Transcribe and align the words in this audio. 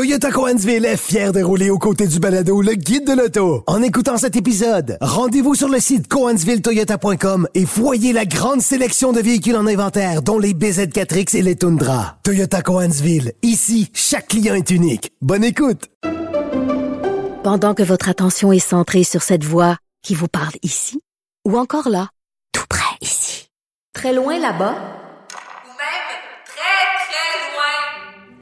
Toyota 0.00 0.30
Coansville 0.30 0.86
est 0.86 0.96
fier 0.96 1.30
de 1.30 1.42
rouler 1.42 1.68
aux 1.68 1.76
côtés 1.76 2.06
du 2.06 2.20
balado 2.20 2.62
Le 2.62 2.72
Guide 2.72 3.06
de 3.06 3.12
l'auto. 3.12 3.62
En 3.66 3.82
écoutant 3.82 4.16
cet 4.16 4.34
épisode, 4.34 4.96
rendez-vous 5.02 5.54
sur 5.54 5.68
le 5.68 5.78
site 5.78 6.08
coansvilletoyota.com 6.08 7.46
et 7.54 7.66
voyez 7.66 8.14
la 8.14 8.24
grande 8.24 8.62
sélection 8.62 9.12
de 9.12 9.20
véhicules 9.20 9.56
en 9.56 9.66
inventaire, 9.66 10.22
dont 10.22 10.38
les 10.38 10.54
BZ4X 10.54 11.36
et 11.36 11.42
les 11.42 11.54
Tundra. 11.54 12.16
Toyota 12.22 12.62
Coansville, 12.62 13.34
ici, 13.42 13.90
chaque 13.92 14.28
client 14.28 14.54
est 14.54 14.70
unique. 14.70 15.12
Bonne 15.20 15.44
écoute! 15.44 15.90
Pendant 17.44 17.74
que 17.74 17.82
votre 17.82 18.08
attention 18.08 18.52
est 18.52 18.58
centrée 18.58 19.04
sur 19.04 19.20
cette 19.20 19.44
voix 19.44 19.76
qui 20.02 20.14
vous 20.14 20.28
parle 20.28 20.54
ici, 20.62 20.98
ou 21.46 21.58
encore 21.58 21.90
là, 21.90 22.08
tout 22.54 22.64
près 22.70 22.96
ici, 23.02 23.50
très 23.92 24.14
loin 24.14 24.38
là-bas, 24.38 24.99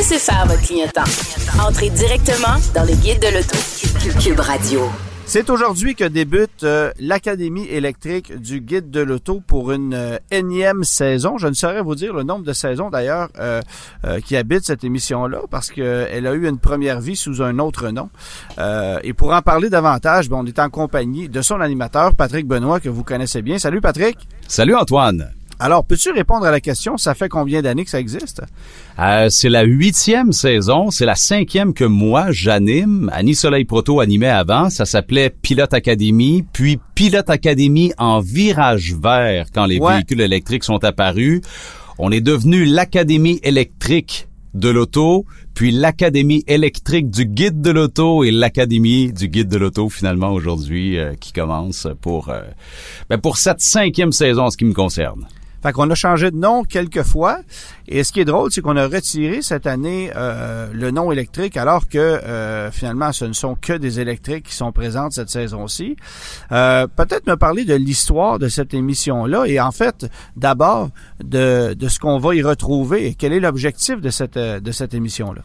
Laissez 0.00 0.18
faire 0.18 0.46
votre 0.46 0.62
clientèle. 0.62 1.04
Entrez 1.62 1.90
directement 1.90 2.56
dans 2.74 2.84
le 2.84 2.94
guide 2.94 3.20
de 3.20 3.36
l'auto. 3.36 3.58
Cube 4.18 4.40
Radio. 4.40 4.88
C'est 5.26 5.50
aujourd'hui 5.50 5.94
que 5.94 6.04
débute 6.04 6.64
euh, 6.64 6.90
l'Académie 6.98 7.66
électrique 7.66 8.34
du 8.34 8.62
guide 8.62 8.90
de 8.90 9.00
l'auto 9.02 9.42
pour 9.46 9.72
une 9.72 9.92
euh, 9.92 10.16
énième 10.30 10.84
saison. 10.84 11.36
Je 11.36 11.48
ne 11.48 11.52
saurais 11.52 11.82
vous 11.82 11.96
dire 11.96 12.14
le 12.14 12.22
nombre 12.22 12.46
de 12.46 12.54
saisons 12.54 12.88
d'ailleurs 12.88 13.28
euh, 13.38 13.60
qui 14.24 14.38
habitent 14.38 14.64
cette 14.64 14.84
émission-là 14.84 15.40
parce 15.50 15.70
qu'elle 15.70 16.26
a 16.26 16.32
eu 16.32 16.48
une 16.48 16.58
première 16.58 17.02
vie 17.02 17.14
sous 17.14 17.42
un 17.42 17.58
autre 17.58 17.90
nom. 17.90 18.08
et 19.02 19.12
pour 19.12 19.34
en 19.34 19.42
parler 19.42 19.68
davantage, 19.68 20.30
ben, 20.30 20.38
on 20.40 20.46
est 20.46 20.60
en 20.60 20.70
compagnie 20.70 21.28
de 21.28 21.42
son 21.42 21.60
animateur, 21.60 22.14
Patrick 22.14 22.46
Benoît, 22.46 22.80
que 22.80 22.88
vous 22.88 23.04
connaissez 23.04 23.42
bien. 23.42 23.58
Salut 23.58 23.82
Patrick. 23.82 24.16
Salut 24.48 24.76
Antoine. 24.76 25.30
Alors, 25.62 25.84
peux-tu 25.84 26.10
répondre 26.10 26.46
à 26.46 26.50
la 26.50 26.60
question, 26.60 26.96
ça 26.96 27.14
fait 27.14 27.28
combien 27.28 27.60
d'années 27.60 27.84
que 27.84 27.90
ça 27.90 28.00
existe? 28.00 28.40
Euh, 28.98 29.28
c'est 29.28 29.50
la 29.50 29.64
huitième 29.64 30.32
saison, 30.32 30.90
c'est 30.90 31.04
la 31.04 31.16
cinquième 31.16 31.74
que 31.74 31.84
moi 31.84 32.28
j'anime. 32.30 33.10
Annie 33.12 33.34
Soleil 33.34 33.66
Proto 33.66 34.00
animait 34.00 34.30
avant, 34.30 34.70
ça 34.70 34.86
s'appelait 34.86 35.28
Pilote 35.28 35.74
Academy, 35.74 36.46
puis 36.50 36.80
Pilote 36.94 37.28
Academy 37.28 37.92
en 37.98 38.20
virage 38.20 38.94
vert 38.94 39.48
quand 39.54 39.66
les 39.66 39.78
véhicules 39.78 40.22
électriques 40.22 40.64
sont 40.64 40.82
apparus. 40.82 41.42
On 41.98 42.10
est 42.10 42.22
devenu 42.22 42.64
l'Académie 42.64 43.38
électrique 43.42 44.28
de 44.54 44.70
l'auto, 44.70 45.26
puis 45.52 45.72
l'Académie 45.72 46.42
électrique 46.46 47.10
du 47.10 47.26
guide 47.26 47.60
de 47.60 47.70
l'auto 47.70 48.24
et 48.24 48.30
l'Académie 48.30 49.12
du 49.12 49.28
guide 49.28 49.48
de 49.48 49.58
l'auto 49.58 49.90
finalement 49.90 50.32
aujourd'hui 50.32 50.98
euh, 50.98 51.12
qui 51.20 51.34
commence 51.34 51.86
pour, 52.00 52.30
euh, 52.30 52.40
ben 53.10 53.18
pour 53.18 53.36
cette 53.36 53.60
cinquième 53.60 54.12
saison 54.12 54.44
en 54.44 54.50
ce 54.50 54.56
qui 54.56 54.64
me 54.64 54.72
concerne. 54.72 55.26
Fait 55.62 55.72
qu'on 55.72 55.90
a 55.90 55.94
changé 55.94 56.30
de 56.30 56.36
nom 56.36 56.64
quelques 56.64 57.02
fois. 57.02 57.40
Et 57.86 58.04
ce 58.04 58.12
qui 58.12 58.20
est 58.20 58.24
drôle, 58.24 58.50
c'est 58.50 58.62
qu'on 58.62 58.76
a 58.76 58.86
retiré 58.86 59.42
cette 59.42 59.66
année 59.66 60.10
euh, 60.16 60.68
le 60.72 60.90
nom 60.90 61.12
électrique, 61.12 61.56
alors 61.56 61.88
que 61.88 61.98
euh, 61.98 62.70
finalement, 62.70 63.12
ce 63.12 63.24
ne 63.24 63.32
sont 63.32 63.54
que 63.54 63.74
des 63.74 64.00
électriques 64.00 64.46
qui 64.46 64.54
sont 64.54 64.72
présentes 64.72 65.12
cette 65.12 65.30
saison-ci. 65.30 65.96
Euh, 66.52 66.86
Peut-être 66.86 67.26
me 67.26 67.36
parler 67.36 67.64
de 67.64 67.74
l'histoire 67.74 68.38
de 68.38 68.48
cette 68.48 68.74
émission-là 68.74 69.44
et 69.46 69.60
en 69.60 69.72
fait, 69.72 70.06
d'abord, 70.36 70.90
de, 71.22 71.74
de 71.74 71.88
ce 71.88 71.98
qu'on 71.98 72.18
va 72.18 72.34
y 72.34 72.42
retrouver 72.42 73.06
et 73.06 73.14
quel 73.14 73.32
est 73.32 73.40
l'objectif 73.40 74.00
de 74.00 74.10
cette, 74.10 74.38
de 74.38 74.72
cette 74.72 74.94
émission-là? 74.94 75.42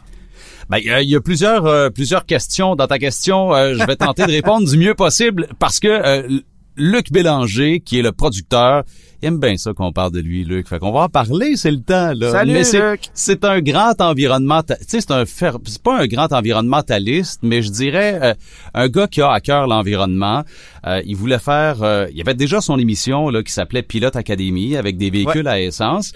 Ben, 0.68 0.78
il 0.78 1.08
y, 1.08 1.14
a 1.14 1.20
plusieurs 1.20 1.92
plusieurs 1.92 2.26
questions 2.26 2.74
dans 2.74 2.88
ta 2.88 2.98
question. 2.98 3.52
je 3.52 3.86
vais 3.86 3.94
tenter 3.94 4.26
de 4.26 4.32
répondre 4.32 4.68
du 4.68 4.76
mieux 4.76 4.94
possible 4.94 5.46
parce 5.60 5.78
que 5.78 6.42
Luc 6.76 7.10
Bélanger, 7.10 7.80
qui 7.80 7.98
est 7.98 8.02
le 8.02 8.12
producteur, 8.12 8.84
il 9.26 9.30
aime 9.30 9.40
bien 9.40 9.56
ça 9.56 9.72
qu'on 9.72 9.90
parle 9.90 10.12
de 10.12 10.20
lui, 10.20 10.44
Luc. 10.44 10.68
Fait 10.68 10.78
qu'on 10.78 10.92
va 10.92 11.00
en 11.00 11.08
parler, 11.08 11.56
c'est 11.56 11.72
le 11.72 11.80
temps, 11.80 12.12
là. 12.14 12.30
Salut, 12.30 12.52
mais 12.52 12.62
Luc! 12.62 13.00
C'est 13.12 13.44
un 13.44 13.60
grand 13.60 14.00
environnementaliste. 14.00 14.88
Tu 14.88 15.00
sais, 15.00 15.06
c'est 15.08 15.12
un 15.12 15.24
c'est 15.26 15.82
pas 15.82 15.98
un 15.98 16.06
grand 16.06 16.32
environnementaliste, 16.32 17.40
mais 17.42 17.60
je 17.60 17.70
dirais 17.70 18.20
euh, 18.22 18.34
un 18.74 18.88
gars 18.88 19.08
qui 19.08 19.20
a 19.22 19.32
à 19.32 19.40
cœur 19.40 19.66
l'environnement. 19.66 20.44
Euh, 20.86 21.02
il 21.04 21.16
voulait 21.16 21.40
faire, 21.40 21.82
euh, 21.82 22.06
il 22.14 22.20
avait 22.20 22.34
déjà 22.34 22.60
son 22.60 22.78
émission 22.78 23.28
là 23.28 23.42
qui 23.42 23.52
s'appelait 23.52 23.82
Pilote 23.82 24.14
Académie 24.14 24.76
avec 24.76 24.96
des 24.96 25.10
véhicules 25.10 25.48
à 25.48 25.60
essence. 25.60 26.12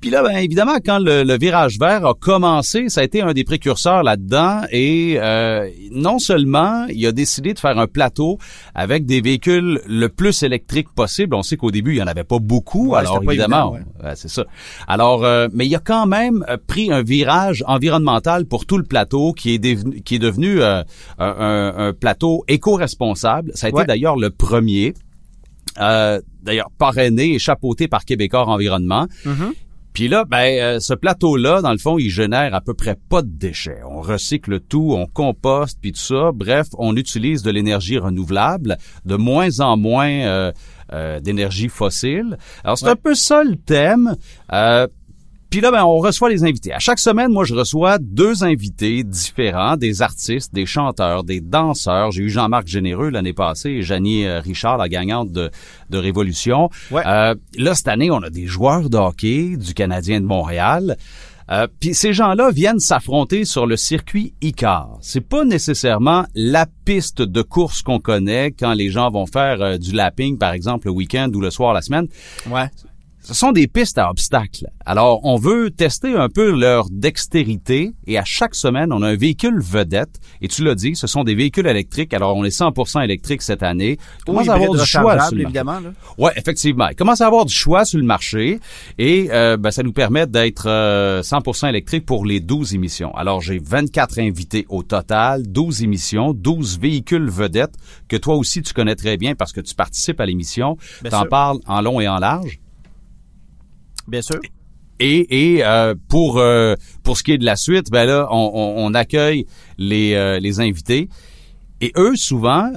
Puis 0.00 0.08
là, 0.08 0.22
ben, 0.22 0.36
évidemment, 0.36 0.76
quand 0.84 0.98
le, 0.98 1.36
virage 1.38 1.78
vert 1.78 2.06
a 2.06 2.14
commencé, 2.14 2.88
ça 2.88 3.02
a 3.02 3.04
été 3.04 3.20
un 3.20 3.32
des 3.32 3.44
précurseurs 3.44 4.02
là-dedans. 4.02 4.62
Et 4.70 5.16
euh, 5.18 5.68
non 5.90 6.18
seulement 6.18 6.86
il 6.88 7.06
a 7.06 7.12
décidé 7.12 7.52
de 7.52 7.58
faire 7.58 7.78
un 7.78 7.86
plateau 7.86 8.38
avec 8.74 9.04
des 9.04 9.20
véhicules 9.20 9.80
le 9.86 10.08
plus 10.08 10.42
électriques 10.42 10.88
possible. 10.94 11.34
On 11.34 11.42
sait 11.42 11.56
qu'au 11.56 11.70
début, 11.70 11.92
il 11.92 11.98
y 11.98 12.02
en 12.02 12.06
avait 12.06 12.24
pas 12.24 12.38
beaucoup. 12.38 12.94
alors 12.94 13.22
évidemment, 13.22 13.76
c'est 14.14 14.30
ça. 14.30 14.44
Alors, 14.88 15.24
euh, 15.24 15.48
mais 15.52 15.66
il 15.66 15.74
a 15.74 15.80
quand 15.80 16.06
même 16.06 16.44
euh, 16.48 16.56
pris 16.66 16.90
un 16.90 17.02
virage 17.02 17.62
environnemental 17.66 18.46
pour 18.46 18.64
tout 18.64 18.78
le 18.78 18.84
plateau, 18.84 19.32
qui 19.32 19.54
est 19.54 19.58
devenu, 19.58 20.00
qui 20.00 20.14
est 20.14 20.18
devenu 20.18 20.62
un, 20.62 20.84
un, 21.18 21.92
plateau 21.92 22.44
éco-responsable. 22.48 23.52
Ça 23.54 23.66
a 23.66 23.70
été 23.70 23.84
d'ailleurs 23.84 24.16
le 24.16 24.30
premier. 24.30 24.94
d'ailleurs 25.76 26.70
parrainé 26.78 27.34
et 27.34 27.38
chapeauté 27.38 27.86
par 27.86 28.06
Québécois 28.06 28.46
Environnement. 28.46 29.06
Mm-hmm. 29.26 29.52
Puis 29.92 30.08
là, 30.08 30.24
ben, 30.24 30.60
euh, 30.60 30.80
ce 30.80 30.94
plateau-là, 30.94 31.62
dans 31.62 31.72
le 31.72 31.78
fond, 31.78 31.98
il 31.98 32.10
génère 32.10 32.54
à 32.54 32.60
peu 32.60 32.74
près 32.74 32.96
pas 33.08 33.22
de 33.22 33.28
déchets. 33.28 33.80
On 33.88 34.00
recycle 34.00 34.60
tout, 34.60 34.94
on 34.96 35.06
composte, 35.06 35.78
puis 35.80 35.92
tout 35.92 36.00
ça. 36.00 36.30
Bref, 36.32 36.68
on 36.78 36.96
utilise 36.96 37.42
de 37.42 37.50
l'énergie 37.50 37.98
renouvelable, 37.98 38.78
de 39.04 39.16
moins 39.16 39.60
en 39.60 39.76
moins 39.76 40.10
euh, 40.10 40.52
euh, 40.92 41.20
d'énergie 41.20 41.68
fossile. 41.68 42.38
Alors, 42.64 42.78
c'est 42.78 42.88
un 42.88 42.96
peu 42.96 43.14
ça 43.14 43.42
le 43.42 43.56
thème. 43.56 44.16
Puis 45.50 45.60
là, 45.60 45.72
ben, 45.72 45.84
on 45.84 45.98
reçoit 45.98 46.30
les 46.30 46.44
invités. 46.44 46.72
À 46.72 46.78
chaque 46.78 47.00
semaine, 47.00 47.32
moi, 47.32 47.44
je 47.44 47.54
reçois 47.54 47.98
deux 47.98 48.44
invités 48.44 49.02
différents, 49.02 49.76
des 49.76 50.00
artistes, 50.00 50.54
des 50.54 50.64
chanteurs, 50.64 51.24
des 51.24 51.40
danseurs. 51.40 52.12
J'ai 52.12 52.22
eu 52.22 52.30
Jean-Marc 52.30 52.68
Généreux 52.68 53.10
l'année 53.10 53.32
passée 53.32 53.70
et 53.70 53.82
Janie 53.82 54.26
euh, 54.26 54.40
Richard, 54.40 54.78
la 54.78 54.88
gagnante 54.88 55.32
de, 55.32 55.50
de 55.90 55.98
Révolution. 55.98 56.70
Euh, 56.92 57.34
là, 57.58 57.74
cette 57.74 57.88
année, 57.88 58.10
on 58.10 58.22
a 58.22 58.30
des 58.30 58.46
joueurs 58.46 58.88
de 58.88 58.96
hockey 58.96 59.56
du 59.56 59.74
Canadien 59.74 60.20
de 60.20 60.26
Montréal. 60.26 60.96
Euh, 61.50 61.66
puis 61.80 61.94
ces 61.94 62.12
gens-là 62.12 62.50
viennent 62.52 62.78
s'affronter 62.78 63.44
sur 63.44 63.66
le 63.66 63.76
circuit 63.76 64.34
ICAR. 64.40 64.98
C'est 65.00 65.20
pas 65.20 65.44
nécessairement 65.44 66.26
la 66.34 66.66
piste 66.84 67.22
de 67.22 67.42
course 67.42 67.82
qu'on 67.82 67.98
connaît 67.98 68.52
quand 68.52 68.72
les 68.72 68.90
gens 68.90 69.10
vont 69.10 69.26
faire 69.26 69.60
euh, 69.60 69.78
du 69.78 69.92
lapping, 69.92 70.38
par 70.38 70.52
exemple, 70.52 70.86
le 70.86 70.92
week-end 70.92 71.28
ou 71.34 71.40
le 71.40 71.50
soir 71.50 71.74
la 71.74 71.82
semaine. 71.82 72.06
Ouais 72.48 72.70
ce 73.22 73.34
sont 73.34 73.52
des 73.52 73.66
pistes 73.66 73.98
à 73.98 74.10
obstacles. 74.10 74.66
Alors, 74.86 75.20
on 75.24 75.36
veut 75.36 75.70
tester 75.70 76.14
un 76.14 76.28
peu 76.28 76.50
leur 76.50 76.88
dextérité 76.90 77.92
et 78.06 78.18
à 78.18 78.24
chaque 78.24 78.54
semaine, 78.54 78.92
on 78.92 79.02
a 79.02 79.08
un 79.08 79.16
véhicule 79.16 79.60
vedette. 79.60 80.20
Et 80.40 80.48
tu 80.48 80.64
l'as 80.64 80.74
dit, 80.74 80.96
ce 80.96 81.06
sont 81.06 81.22
des 81.22 81.34
véhicules 81.34 81.66
électriques. 81.66 82.14
Alors, 82.14 82.36
on 82.36 82.44
est 82.44 82.56
100% 82.56 83.04
électrique 83.04 83.42
cette 83.42 83.62
année. 83.62 83.98
Il 84.20 84.24
commence 84.24 84.48
à 84.48 84.54
avoir 84.54 84.72
du 84.72 84.86
choix 84.86 85.20
sur 85.20 85.36
le 85.36 85.42
évidemment. 85.42 85.80
Là. 85.80 85.92
Ouais, 86.18 86.32
effectivement. 86.36 86.88
Il 86.88 86.96
commence 86.96 87.20
à 87.20 87.26
avoir 87.26 87.44
du 87.44 87.52
choix 87.52 87.84
sur 87.84 87.98
le 87.98 88.04
marché 88.04 88.58
et 88.98 89.28
euh, 89.30 89.56
ben, 89.56 89.70
ça 89.70 89.82
nous 89.82 89.92
permet 89.92 90.26
d'être 90.26 90.66
100% 90.66 91.66
euh, 91.66 91.68
électrique 91.68 92.06
pour 92.06 92.24
les 92.24 92.40
12 92.40 92.74
émissions. 92.74 93.14
Alors, 93.14 93.42
j'ai 93.42 93.58
24 93.58 94.18
invités 94.18 94.66
au 94.70 94.82
total, 94.82 95.46
12 95.46 95.82
émissions, 95.82 96.32
12 96.32 96.80
véhicules 96.80 97.28
vedettes 97.28 97.74
que 98.08 98.16
toi 98.16 98.34
aussi 98.36 98.62
tu 98.62 98.72
connais 98.72 98.96
très 98.96 99.16
bien 99.16 99.34
parce 99.34 99.52
que 99.52 99.60
tu 99.60 99.74
participes 99.74 100.20
à 100.20 100.26
l'émission. 100.26 100.76
T'en 101.08 101.26
parles 101.26 101.58
en 101.66 101.80
long 101.80 102.00
et 102.00 102.08
en 102.08 102.18
large? 102.18 102.60
Bien 104.10 104.22
sûr. 104.22 104.40
Et, 104.98 105.54
et 105.54 105.64
euh, 105.64 105.94
pour 106.08 106.38
euh, 106.38 106.74
pour 107.02 107.16
ce 107.16 107.22
qui 107.22 107.32
est 107.32 107.38
de 107.38 107.44
la 107.44 107.56
suite, 107.56 107.90
ben 107.90 108.04
là, 108.04 108.28
on, 108.30 108.74
on, 108.76 108.92
accueille 108.92 109.46
les, 109.78 110.12
euh, 110.12 110.38
les 110.38 110.60
invités. 110.60 111.08
Et 111.80 111.92
eux, 111.96 112.16
souvent, 112.16 112.70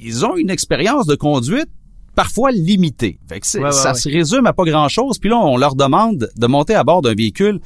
ils 0.00 0.24
ont 0.24 0.36
une 0.36 0.48
expérience 0.48 1.06
de 1.06 1.14
conduite 1.14 1.68
parfois 2.14 2.50
limitée. 2.50 3.18
Fait 3.28 3.40
que 3.40 3.46
ça 3.46 3.92
se 3.92 4.08
résume 4.08 4.46
à 4.46 4.54
pas 4.54 4.64
grand-chose. 4.64 5.18
Puis 5.18 5.28
là, 5.28 5.36
on 5.36 5.58
leur 5.58 5.74
demande 5.74 6.30
de 6.34 6.46
monter 6.46 6.74
à 6.74 6.82
bord 6.82 7.02
d'un 7.02 7.14
véhicule 7.14 7.60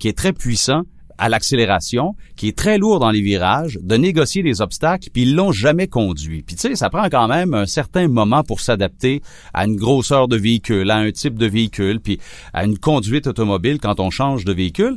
qui 0.00 0.08
est 0.08 0.16
très 0.16 0.32
puissant, 0.32 0.82
à 1.20 1.28
l'accélération, 1.28 2.16
qui 2.34 2.48
est 2.48 2.56
très 2.56 2.78
lourd 2.78 2.98
dans 2.98 3.10
les 3.10 3.20
virages, 3.20 3.78
de 3.82 3.96
négocier 3.96 4.42
les 4.42 4.62
obstacles, 4.62 5.10
puis 5.12 5.22
ils 5.22 5.34
l'ont 5.34 5.52
jamais 5.52 5.86
conduit. 5.86 6.42
Puis 6.42 6.56
tu 6.56 6.62
sais, 6.62 6.74
ça 6.74 6.88
prend 6.88 7.08
quand 7.10 7.28
même 7.28 7.52
un 7.52 7.66
certain 7.66 8.08
moment 8.08 8.42
pour 8.42 8.60
s'adapter 8.60 9.20
à 9.52 9.66
une 9.66 9.76
grosseur 9.76 10.28
de 10.28 10.36
véhicule, 10.36 10.90
à 10.90 10.96
un 10.96 11.10
type 11.12 11.38
de 11.38 11.46
véhicule, 11.46 12.00
puis 12.00 12.18
à 12.54 12.64
une 12.64 12.78
conduite 12.78 13.26
automobile 13.26 13.78
quand 13.80 14.00
on 14.00 14.08
change 14.08 14.46
de 14.46 14.52
véhicule. 14.54 14.96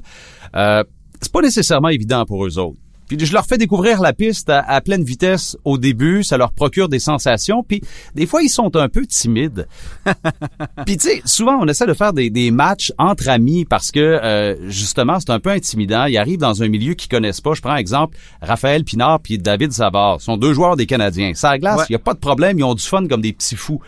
Euh, 0.55 0.83
c'est 1.21 1.31
pas 1.31 1.41
nécessairement 1.41 1.89
évident 1.89 2.25
pour 2.25 2.45
eux 2.45 2.57
autres. 2.57 2.79
Puis 3.17 3.27
je 3.27 3.33
leur 3.33 3.45
fais 3.45 3.57
découvrir 3.57 4.01
la 4.01 4.11
piste 4.11 4.49
à, 4.49 4.81
pleine 4.81 5.03
vitesse 5.03 5.55
au 5.65 5.77
début, 5.77 6.23
ça 6.23 6.37
leur 6.37 6.51
procure 6.51 6.89
des 6.89 6.99
sensations, 6.99 7.63
puis 7.63 7.81
des 8.15 8.25
fois 8.25 8.41
ils 8.41 8.49
sont 8.49 8.75
un 8.75 8.89
peu 8.89 9.05
timides. 9.05 9.67
puis 10.85 10.97
tu 10.97 11.09
sais, 11.09 11.21
souvent 11.25 11.57
on 11.61 11.67
essaie 11.67 11.85
de 11.85 11.93
faire 11.93 12.13
des, 12.13 12.29
des 12.29 12.49
matchs 12.49 12.91
entre 12.97 13.29
amis 13.29 13.65
parce 13.65 13.91
que 13.91 13.99
euh, 13.99 14.69
justement 14.69 15.19
c'est 15.19 15.29
un 15.29 15.39
peu 15.39 15.51
intimidant. 15.51 16.05
Ils 16.05 16.17
arrivent 16.17 16.39
dans 16.39 16.63
un 16.63 16.67
milieu 16.67 16.95
qu'ils 16.95 17.09
connaissent 17.09 17.41
pas. 17.41 17.53
Je 17.53 17.61
prends 17.61 17.75
exemple 17.75 18.17
Raphaël 18.41 18.83
Pinard 18.83 19.19
puis 19.19 19.37
David 19.37 19.71
Savard, 19.73 20.19
sont 20.19 20.37
deux 20.37 20.53
joueurs 20.53 20.75
des 20.75 20.85
Canadiens. 20.85 21.33
Ça 21.35 21.57
glace, 21.59 21.85
il 21.89 21.93
y 21.93 21.95
a 21.95 21.99
pas 21.99 22.13
de 22.13 22.19
problème, 22.19 22.57
ils 22.57 22.63
ont 22.63 22.73
du 22.73 22.83
fun 22.83 23.07
comme 23.07 23.21
des 23.21 23.33
petits 23.33 23.55
fous. 23.55 23.79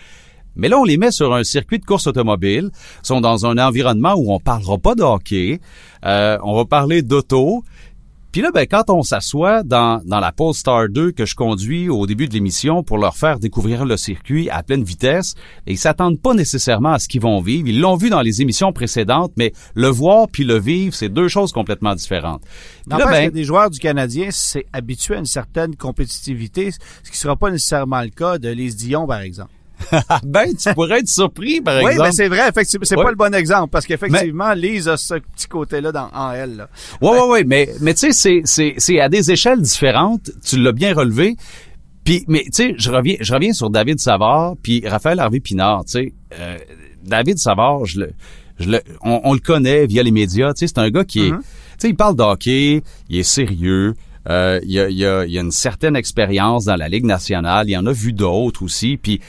Mais 0.56 0.69
là, 0.69 0.80
on 0.80 0.83
les 0.86 0.98
met 0.98 1.12
sur 1.12 1.33
un 1.33 1.44
circuit 1.44 1.80
de 1.80 1.86
course 1.86 2.07
automobile, 2.07 2.69
sont 3.04 3.19
dans 3.19 3.45
un 3.45 3.57
environnement 3.57 4.13
où 4.16 4.33
on 4.33 4.39
parlera 4.39 4.77
pas 4.77 4.95
de 4.95 5.04
hockey, 5.04 5.60
euh, 6.06 6.38
on 6.44 6.56
va 6.56 6.66
parler 6.66 7.01
d'auto, 7.01 7.63
puis 8.36 8.42
là, 8.42 8.52
ben, 8.52 8.68
quand 8.70 8.90
on 8.90 9.02
s'assoit 9.02 9.64
dans, 9.64 10.02
dans 10.04 10.20
la 10.20 10.34
Polestar 10.34 10.90
2 10.90 11.14
que 11.14 11.26
je 11.26 11.36
conduis 11.36 11.88
au 11.88 12.06
début 12.06 12.28
de 12.28 12.34
l'émission 12.34 12.84
pour 12.84 12.98
leur 12.98 13.16
faire 13.16 13.40
découvrir 13.40 13.86
le 13.86 13.96
circuit 13.96 14.50
à 14.50 14.62
pleine 14.62 14.84
vitesse, 14.84 15.36
et 15.66 15.72
ils 15.72 15.78
s'attendent 15.78 16.20
pas 16.20 16.34
nécessairement 16.34 16.92
à 16.92 17.00
ce 17.00 17.08
qu'ils 17.08 17.22
vont 17.22 17.40
vivre. 17.40 17.70
Ils 17.70 17.80
l'ont 17.80 17.96
vu 17.96 18.10
dans 18.10 18.20
les 18.20 18.42
émissions 18.42 18.74
précédentes, 18.74 19.32
mais 19.38 19.54
le 19.74 19.88
voir 19.88 20.28
puis 20.30 20.44
le 20.44 20.60
vivre, 20.60 20.94
c'est 20.94 21.08
deux 21.08 21.30
choses 21.30 21.54
complètement 21.54 21.96
différentes. 21.96 22.42
Puis 22.90 23.00
là, 23.00 23.06
ben, 23.06 23.32
des 23.32 23.46
joueurs 23.46 23.70
du 23.70 23.80
Canadien, 23.80 24.28
c'est 24.32 24.66
habitué 24.74 25.16
à 25.16 25.20
une 25.20 25.26
certaine 25.26 25.78
compétitivité, 25.78 26.72
ce 27.04 27.12
qui 27.12 27.18
sera 27.18 27.38
pas 27.38 27.52
nécessairement 27.52 28.02
le 28.02 28.10
cas 28.10 28.38
de 28.38 28.50
Les 28.50 28.72
Dion, 28.72 29.08
par 29.08 29.22
exemple. 29.22 29.52
ben, 30.24 30.56
tu 30.56 30.74
pourrais 30.74 31.00
être 31.00 31.07
surpris, 31.07 31.62
par 31.62 31.77
exemple. 31.77 31.95
Oui, 31.95 32.04
ben 32.04 32.12
c'est 32.12 32.27
vrai. 32.27 32.50
Effectivement, 32.50 32.86
c'est 32.88 32.95
pas 32.95 33.10
le 33.10 33.16
bon 33.16 33.33
exemple 33.33 33.69
parce 33.72 33.86
qu'effectivement, 33.86 34.54
Lise 34.54 34.88
a 34.88 34.98
ce 34.98 35.16
petit 35.16 35.48
côté-là 35.48 35.92
dans 35.92 36.10
en 36.13 36.31
elle. 36.31 36.68
Oui, 37.01 37.12
oui, 37.13 37.25
oui. 37.30 37.44
Mais, 37.45 37.69
mais 37.81 37.94
tu 37.94 38.12
sais, 38.12 38.12
c'est, 38.12 38.42
c'est, 38.45 38.75
c'est 38.77 39.00
à 39.00 39.10
des 39.10 39.31
échelles 39.31 39.62
différentes. 39.62 40.31
Tu 40.44 40.57
l'as 40.57 40.72
bien 40.72 40.94
relevé. 40.94 41.36
Puis, 42.04 42.24
mais 42.27 42.44
tu 42.44 42.51
sais, 42.51 42.75
je 42.77 42.92
reviens, 42.92 43.16
je 43.19 43.33
reviens 43.33 43.54
sur 43.54 43.69
David 43.69 44.00
Savard 44.00 44.56
puis 44.62 44.88
Raphaël 44.88 45.19
Harvey 45.19 45.39
Pinard. 45.39 45.86
Tu 45.86 45.92
sais, 45.92 46.13
euh, 46.39 46.57
David 47.04 47.39
Savard, 47.39 47.86
je 47.86 48.01
le, 48.01 48.12
je 48.60 48.69
le, 48.69 48.81
on, 49.01 49.33
le 49.33 49.39
connaît 49.39 49.88
via 49.88 50.04
les 50.04 50.12
médias. 50.12 50.54
Tu 50.54 50.60
sais, 50.60 50.68
c'est 50.68 50.80
un 50.80 50.89
gars 50.89 51.04
qui 51.04 51.27
est, 51.27 51.31
mm-hmm. 51.31 51.39
tu 51.39 51.45
sais, 51.80 51.89
il 51.89 51.95
parle 51.95 52.16
d'hockey, 52.16 52.83
il 53.10 53.18
est 53.18 53.24
sérieux. 53.24 53.95
Euh, 54.27 54.60
il, 54.63 54.80
a, 54.80 54.89
il, 54.89 55.06
a, 55.06 55.25
il 55.25 55.38
a 55.38 55.42
une 55.42 55.51
certaine 55.51 55.95
expérience 55.95 56.66
dans 56.66 56.75
la 56.75 56.89
Ligue 56.89 57.06
nationale. 57.06 57.69
Il 57.69 57.77
en 57.77 57.86
a 57.86 57.92
vu 57.92 58.13
d'autres 58.13 58.63
aussi. 58.63 58.98
Puis 58.98 59.19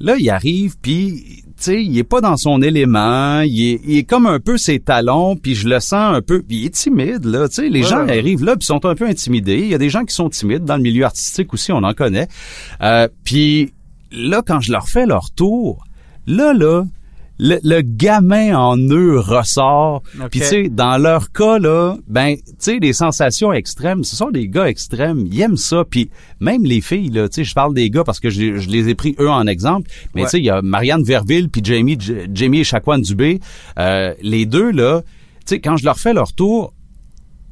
Là, 0.00 0.16
il 0.16 0.30
arrive, 0.30 0.76
puis 0.80 1.42
tu 1.58 1.64
sais, 1.64 1.82
il 1.82 1.98
est 1.98 2.04
pas 2.04 2.20
dans 2.20 2.36
son 2.36 2.62
élément, 2.62 3.40
il 3.40 3.72
est, 3.72 3.80
il 3.84 3.98
est, 3.98 4.04
comme 4.04 4.26
un 4.26 4.38
peu 4.38 4.56
ses 4.56 4.78
talons, 4.78 5.34
puis 5.34 5.56
je 5.56 5.68
le 5.68 5.80
sens 5.80 6.14
un 6.14 6.22
peu, 6.22 6.40
puis 6.40 6.58
il 6.58 6.66
est 6.66 6.74
timide 6.74 7.24
là, 7.24 7.48
tu 7.48 7.56
sais, 7.56 7.68
les 7.68 7.82
gens 7.82 8.06
arrivent 8.06 8.44
là 8.44 8.54
puis 8.54 8.64
sont 8.64 8.84
un 8.86 8.94
peu 8.94 9.06
intimidés. 9.06 9.58
Il 9.58 9.68
y 9.68 9.74
a 9.74 9.78
des 9.78 9.90
gens 9.90 10.04
qui 10.04 10.14
sont 10.14 10.30
timides 10.30 10.64
dans 10.64 10.76
le 10.76 10.82
milieu 10.82 11.04
artistique 11.04 11.52
aussi, 11.52 11.72
on 11.72 11.82
en 11.82 11.94
connaît. 11.94 12.28
Euh, 12.80 13.08
puis 13.24 13.72
là, 14.12 14.42
quand 14.46 14.60
je 14.60 14.70
leur 14.70 14.88
fais 14.88 15.04
leur 15.04 15.32
tour, 15.32 15.84
là 16.28 16.52
là, 16.52 16.84
le, 17.38 17.80
gamin 17.82 18.56
en 18.56 18.76
eux 18.76 19.18
ressort. 19.18 20.02
Puis 20.30 20.40
tu 20.40 20.46
sais, 20.46 20.68
dans 20.68 20.98
leur 20.98 21.32
cas 21.32 21.58
là, 21.58 21.96
ben 22.06 22.36
tu 22.36 22.52
sais, 22.58 22.80
des 22.80 22.92
sensations 22.92 23.52
extrêmes, 23.52 24.04
ce 24.04 24.16
sont 24.16 24.30
des 24.30 24.48
gars 24.48 24.68
extrêmes, 24.68 25.26
ils 25.30 25.40
aiment 25.40 25.56
ça. 25.56 25.84
Puis 25.88 26.10
même 26.40 26.64
les 26.64 26.80
filles 26.80 27.10
là, 27.10 27.28
tu 27.28 27.36
sais, 27.36 27.44
je 27.44 27.54
parle 27.54 27.74
des 27.74 27.90
gars 27.90 28.04
parce 28.04 28.20
que 28.20 28.30
je, 28.30 28.68
les 28.68 28.88
ai 28.88 28.94
pris 28.94 29.14
eux 29.20 29.30
en 29.30 29.46
exemple. 29.46 29.90
Mais 30.14 30.24
tu 30.24 30.30
sais, 30.30 30.38
il 30.38 30.44
y 30.44 30.50
a 30.50 30.62
Marianne 30.62 31.02
Verville 31.02 31.48
puis 31.48 31.62
Jamie 31.64 31.98
Jamie 32.32 32.60
et 32.60 32.64
Chacoan 32.64 33.00
Dubé, 33.00 33.40
euh, 33.78 34.14
les 34.22 34.46
deux 34.46 34.70
là. 34.70 35.02
Tu 35.46 35.54
sais, 35.54 35.60
quand 35.60 35.76
je 35.76 35.84
leur 35.84 35.98
fais 35.98 36.12
leur 36.12 36.32
tour, 36.34 36.74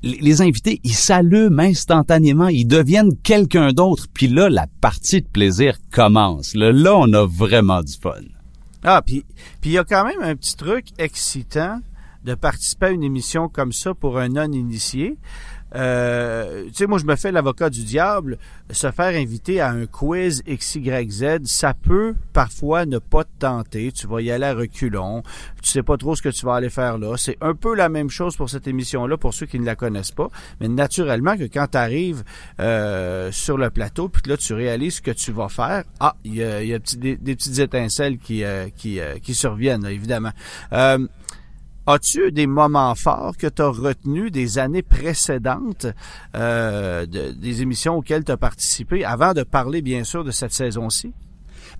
les 0.02 0.42
invités, 0.42 0.80
ils 0.84 0.94
s'allument 0.94 1.62
instantanément, 1.62 2.48
ils 2.48 2.66
deviennent 2.66 3.16
quelqu'un 3.22 3.72
d'autre. 3.72 4.06
Puis 4.12 4.28
là, 4.28 4.48
la 4.48 4.66
partie 4.80 5.22
de 5.22 5.26
plaisir 5.26 5.78
commence. 5.90 6.54
Là, 6.54 6.70
là, 6.72 6.94
on 6.96 7.12
a 7.12 7.26
vraiment 7.26 7.82
du 7.82 7.94
fun. 7.94 8.12
Ah, 8.88 9.02
puis 9.02 9.24
il 9.64 9.72
y 9.72 9.78
a 9.78 9.84
quand 9.84 10.04
même 10.04 10.22
un 10.22 10.36
petit 10.36 10.54
truc 10.54 10.86
excitant 10.96 11.80
de 12.22 12.36
participer 12.36 12.86
à 12.86 12.90
une 12.90 13.02
émission 13.02 13.48
comme 13.48 13.72
ça 13.72 13.94
pour 13.94 14.16
un 14.16 14.28
non-initié. 14.28 15.18
Euh, 15.74 16.64
tu 16.66 16.74
sais, 16.74 16.86
moi, 16.86 16.98
je 16.98 17.04
me 17.04 17.16
fais 17.16 17.32
l'avocat 17.32 17.70
du 17.70 17.82
diable. 17.84 18.38
Se 18.70 18.90
faire 18.90 19.14
inviter 19.14 19.60
à 19.60 19.70
un 19.70 19.86
quiz 19.86 20.42
XYZ, 20.46 21.44
ça 21.44 21.74
peut 21.74 22.14
parfois 22.32 22.86
ne 22.86 22.98
pas 22.98 23.24
te 23.24 23.30
tenter. 23.38 23.92
Tu 23.92 24.06
vas 24.06 24.20
y 24.20 24.30
aller 24.30 24.46
à 24.46 24.54
reculons. 24.54 25.22
Tu 25.62 25.70
sais 25.70 25.82
pas 25.82 25.96
trop 25.96 26.14
ce 26.14 26.22
que 26.22 26.28
tu 26.28 26.46
vas 26.46 26.54
aller 26.54 26.70
faire 26.70 26.98
là. 26.98 27.16
C'est 27.16 27.36
un 27.40 27.54
peu 27.54 27.74
la 27.74 27.88
même 27.88 28.10
chose 28.10 28.36
pour 28.36 28.48
cette 28.48 28.66
émission-là, 28.66 29.16
pour 29.16 29.34
ceux 29.34 29.46
qui 29.46 29.58
ne 29.58 29.66
la 29.66 29.76
connaissent 29.76 30.12
pas. 30.12 30.30
Mais 30.60 30.68
naturellement 30.68 31.36
que 31.36 31.44
quand 31.44 31.68
tu 31.72 31.78
arrives 31.78 32.24
euh, 32.60 33.30
sur 33.32 33.58
le 33.58 33.70
plateau, 33.70 34.08
puis 34.08 34.22
là, 34.26 34.36
tu 34.36 34.54
réalises 34.54 34.96
ce 34.96 35.02
que 35.02 35.10
tu 35.10 35.32
vas 35.32 35.48
faire, 35.48 35.84
ah, 36.00 36.14
il 36.24 36.34
y 36.34 36.42
a, 36.42 36.78
des, 36.78 37.16
petites 37.16 37.58
étincelles 37.58 38.18
qui, 38.18 38.44
euh, 38.44 38.68
qui, 38.76 39.00
qui 39.22 39.34
surviennent, 39.34 39.84
évidemment. 39.86 40.32
As-tu 41.88 42.32
des 42.32 42.48
moments 42.48 42.96
forts 42.96 43.36
que 43.36 43.46
tu 43.46 43.62
as 43.62 43.68
retenus 43.68 44.32
des 44.32 44.58
années 44.58 44.82
précédentes, 44.82 45.86
euh, 46.34 47.06
des 47.06 47.62
émissions 47.62 47.96
auxquelles 47.96 48.24
tu 48.24 48.32
as 48.32 48.36
participé, 48.36 49.04
avant 49.04 49.34
de 49.34 49.44
parler 49.44 49.82
bien 49.82 50.02
sûr 50.02 50.24
de 50.24 50.32
cette 50.32 50.52
saison-ci? 50.52 51.12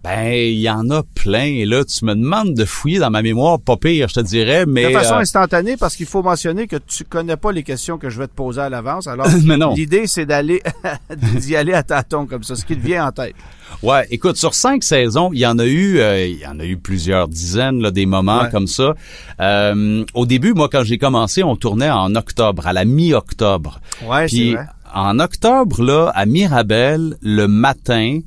Ben, 0.03 0.33
il 0.33 0.61
y 0.61 0.71
en 0.71 0.89
a 0.91 1.03
plein. 1.03 1.45
Et 1.45 1.65
là, 1.65 1.85
tu 1.85 2.05
me 2.05 2.15
demandes 2.15 2.55
de 2.55 2.65
fouiller 2.65 2.99
dans 2.99 3.11
ma 3.11 3.23
mémoire, 3.23 3.59
pas 3.61 3.77
pire, 3.77 4.09
je 4.09 4.15
te 4.15 4.21
dirais, 4.21 4.65
mais... 4.67 4.87
De 4.87 4.93
façon 4.93 5.15
euh, 5.15 5.19
instantanée, 5.19 5.77
parce 5.77 5.97
qu'il 5.97 6.07
faut 6.07 6.23
mentionner 6.23 6.67
que 6.67 6.77
tu 6.77 7.05
connais 7.05 7.37
pas 7.37 7.51
les 7.53 7.63
questions 7.63 7.99
que 7.99 8.09
je 8.09 8.19
vais 8.19 8.29
te 8.29 8.35
poser 8.35 8.61
à 8.61 8.69
l'avance. 8.69 9.09
Alors, 9.09 9.27
l'idée, 9.77 10.07
c'est 10.07 10.27
d'aller 10.27 10.63
d'y 11.17 11.57
aller 11.57 11.73
à 11.73 11.83
tâtons 11.83 12.27
comme 12.27 12.45
ça, 12.45 12.55
ce 12.55 12.65
qui 12.65 12.77
te 12.77 12.87
vient 12.87 13.07
en 13.07 13.13
tête. 13.13 13.35
Ouais, 13.83 14.07
écoute, 14.11 14.37
sur 14.37 14.55
cinq 14.55 14.85
saisons, 14.85 15.31
il 15.33 15.41
y 15.41 15.47
en 15.47 15.59
a 15.59 15.67
eu, 15.67 15.99
euh, 15.99 16.27
il 16.27 16.39
y 16.39 16.47
en 16.47 16.59
a 16.61 16.65
eu 16.65 16.77
plusieurs 16.77 17.29
dizaines, 17.29 17.83
là, 17.83 17.91
des 17.91 18.07
moments 18.07 18.49
comme 18.51 18.67
ça. 18.67 18.95
Euh, 19.41 20.05
au 20.15 20.25
début, 20.25 20.55
moi, 20.55 20.69
quand 20.71 20.85
j'ai 20.85 20.99
commencé, 20.99 21.43
on 21.43 21.57
tournait 21.57 21.91
en 21.91 22.15
octobre, 22.15 22.67
à 22.67 22.73
la 22.73 22.85
mi-octobre. 22.85 23.81
Ouais, 24.07 24.29
c'est 24.29 24.53
vrai. 24.53 24.67
En 24.95 25.19
octobre, 25.19 25.83
là, 25.83 26.11
à 26.15 26.27
Mirabel, 26.27 27.17
le 27.21 27.49
matin, 27.49 28.21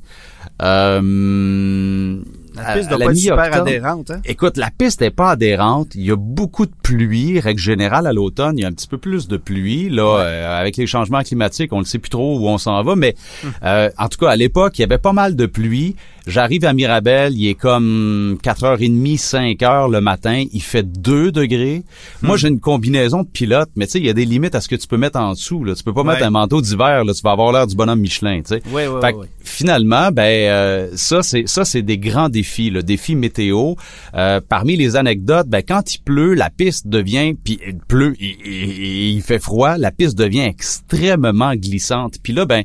euh, 0.62 2.20
la 2.54 2.74
piste 2.74 2.88
doit 2.88 2.98
pas 2.98 3.04
être 3.12 3.16
super 3.16 3.54
adhérente. 3.54 4.10
Hein? 4.10 4.20
Écoute, 4.24 4.56
la 4.56 4.70
piste 4.70 5.02
est 5.02 5.10
pas 5.10 5.30
adhérente. 5.30 5.94
Il 5.94 6.02
y 6.02 6.10
a 6.10 6.16
beaucoup 6.16 6.66
de 6.66 6.72
pluie. 6.82 7.40
Règle 7.40 7.60
générale, 7.60 8.06
à 8.06 8.12
l'automne, 8.12 8.58
il 8.58 8.62
y 8.62 8.64
a 8.64 8.68
un 8.68 8.72
petit 8.72 8.88
peu 8.88 8.98
plus 8.98 9.28
de 9.28 9.36
pluie. 9.36 9.88
Là, 9.88 10.18
euh, 10.18 10.60
avec 10.60 10.76
les 10.76 10.86
changements 10.86 11.22
climatiques, 11.22 11.72
on 11.72 11.80
ne 11.80 11.84
sait 11.84 11.98
plus 11.98 12.10
trop 12.10 12.38
où 12.38 12.48
on 12.48 12.58
s'en 12.58 12.82
va. 12.82 12.96
Mais 12.96 13.14
hum. 13.44 13.52
euh, 13.62 13.90
en 13.98 14.08
tout 14.08 14.18
cas, 14.18 14.30
à 14.30 14.36
l'époque, 14.36 14.78
il 14.78 14.82
y 14.82 14.84
avait 14.84 14.98
pas 14.98 15.12
mal 15.12 15.36
de 15.36 15.46
pluie. 15.46 15.96
J'arrive 16.30 16.64
à 16.64 16.72
Mirabel, 16.72 17.36
il 17.36 17.48
est 17.48 17.54
comme 17.54 18.38
4h30, 18.42 19.18
5h 19.18 19.90
le 19.90 20.00
matin, 20.00 20.44
il 20.52 20.62
fait 20.62 20.84
2 20.84 21.32
degrés. 21.32 21.82
Moi, 22.22 22.36
hmm. 22.36 22.38
j'ai 22.38 22.48
une 22.48 22.60
combinaison 22.60 23.22
de 23.24 23.28
pilote, 23.28 23.68
mais 23.74 23.86
tu 23.86 23.92
sais, 23.92 23.98
il 23.98 24.06
y 24.06 24.08
a 24.08 24.12
des 24.12 24.24
limites 24.24 24.54
à 24.54 24.60
ce 24.60 24.68
que 24.68 24.76
tu 24.76 24.86
peux 24.86 24.96
mettre 24.96 25.18
en 25.18 25.32
dessous. 25.32 25.64
Là. 25.64 25.74
Tu 25.74 25.82
peux 25.82 25.92
pas 25.92 26.04
mettre 26.04 26.22
un 26.22 26.30
manteau 26.30 26.60
d'hiver, 26.60 27.04
là, 27.04 27.12
tu 27.12 27.20
vas 27.22 27.32
avoir 27.32 27.50
l'air 27.50 27.66
du 27.66 27.74
bonhomme 27.74 27.98
Michelin, 27.98 28.42
tu 28.42 28.54
sais. 28.54 28.62
Oui, 28.72 28.82
oui, 28.86 29.26
Finalement, 29.42 30.10
ben 30.12 30.22
euh, 30.22 30.90
ça, 30.94 31.22
c'est 31.22 31.48
ça, 31.48 31.64
c'est 31.64 31.82
des 31.82 31.98
grands 31.98 32.28
défis, 32.28 32.70
le 32.70 32.84
défi 32.84 33.16
météo. 33.16 33.74
Euh, 34.14 34.40
parmi 34.46 34.76
les 34.76 34.94
anecdotes, 34.94 35.48
ben 35.48 35.62
quand 35.66 35.94
il 35.94 35.98
pleut, 35.98 36.34
la 36.34 36.50
piste 36.50 36.86
devient, 36.86 37.34
puis 37.34 37.58
il 37.66 37.78
pleut, 37.78 38.14
il, 38.20 39.16
il 39.16 39.22
fait 39.22 39.40
froid, 39.40 39.76
la 39.78 39.90
piste 39.90 40.16
devient 40.16 40.42
extrêmement 40.42 41.54
glissante. 41.54 42.14
Puis 42.22 42.32
là, 42.32 42.46
ben 42.46 42.62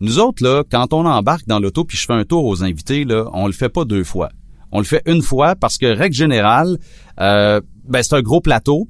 nous 0.00 0.18
autres, 0.18 0.44
là, 0.44 0.62
quand 0.70 0.92
on 0.92 1.04
embarque 1.06 1.46
dans 1.46 1.58
l'auto 1.58 1.84
puis 1.84 1.96
je 1.96 2.06
fais 2.06 2.12
un 2.12 2.24
tour 2.24 2.44
aux 2.44 2.62
invités, 2.62 3.04
là, 3.04 3.28
on 3.32 3.46
le 3.46 3.52
fait 3.52 3.68
pas 3.68 3.84
deux 3.84 4.04
fois. 4.04 4.30
On 4.70 4.78
le 4.78 4.84
fait 4.84 5.02
une 5.06 5.22
fois 5.22 5.54
parce 5.54 5.78
que, 5.78 5.86
règle 5.86 6.14
générale, 6.14 6.78
euh, 7.20 7.60
ben, 7.88 8.02
c'est 8.02 8.14
un 8.14 8.22
gros 8.22 8.40
plateau. 8.40 8.88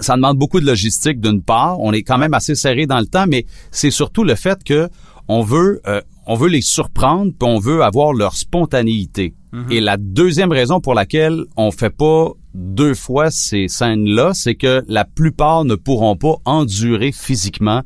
Ça 0.00 0.16
demande 0.16 0.38
beaucoup 0.38 0.60
de 0.60 0.66
logistique 0.66 1.20
d'une 1.20 1.42
part. 1.42 1.80
On 1.80 1.92
est 1.92 2.02
quand 2.02 2.18
même 2.18 2.34
assez 2.34 2.54
serré 2.54 2.86
dans 2.86 2.98
le 2.98 3.06
temps, 3.06 3.26
mais 3.26 3.46
c'est 3.70 3.90
surtout 3.90 4.24
le 4.24 4.34
fait 4.34 4.62
que 4.64 4.88
on 5.28 5.42
veut, 5.42 5.80
euh, 5.86 6.00
on 6.32 6.34
veut 6.34 6.48
les 6.48 6.62
surprendre 6.62 7.30
puis 7.38 7.46
on 7.46 7.58
veut 7.58 7.82
avoir 7.82 8.14
leur 8.14 8.34
spontanéité. 8.34 9.34
Mm-hmm. 9.52 9.70
Et 9.70 9.80
la 9.80 9.98
deuxième 9.98 10.50
raison 10.50 10.80
pour 10.80 10.94
laquelle 10.94 11.44
on 11.58 11.70
fait 11.70 11.90
pas 11.90 12.32
deux 12.54 12.94
fois 12.94 13.30
ces 13.30 13.68
scènes-là, 13.68 14.32
c'est 14.34 14.54
que 14.54 14.82
la 14.86 15.04
plupart 15.04 15.64
ne 15.64 15.74
pourront 15.74 16.16
pas 16.16 16.36
endurer 16.44 17.12
physiquement, 17.12 17.82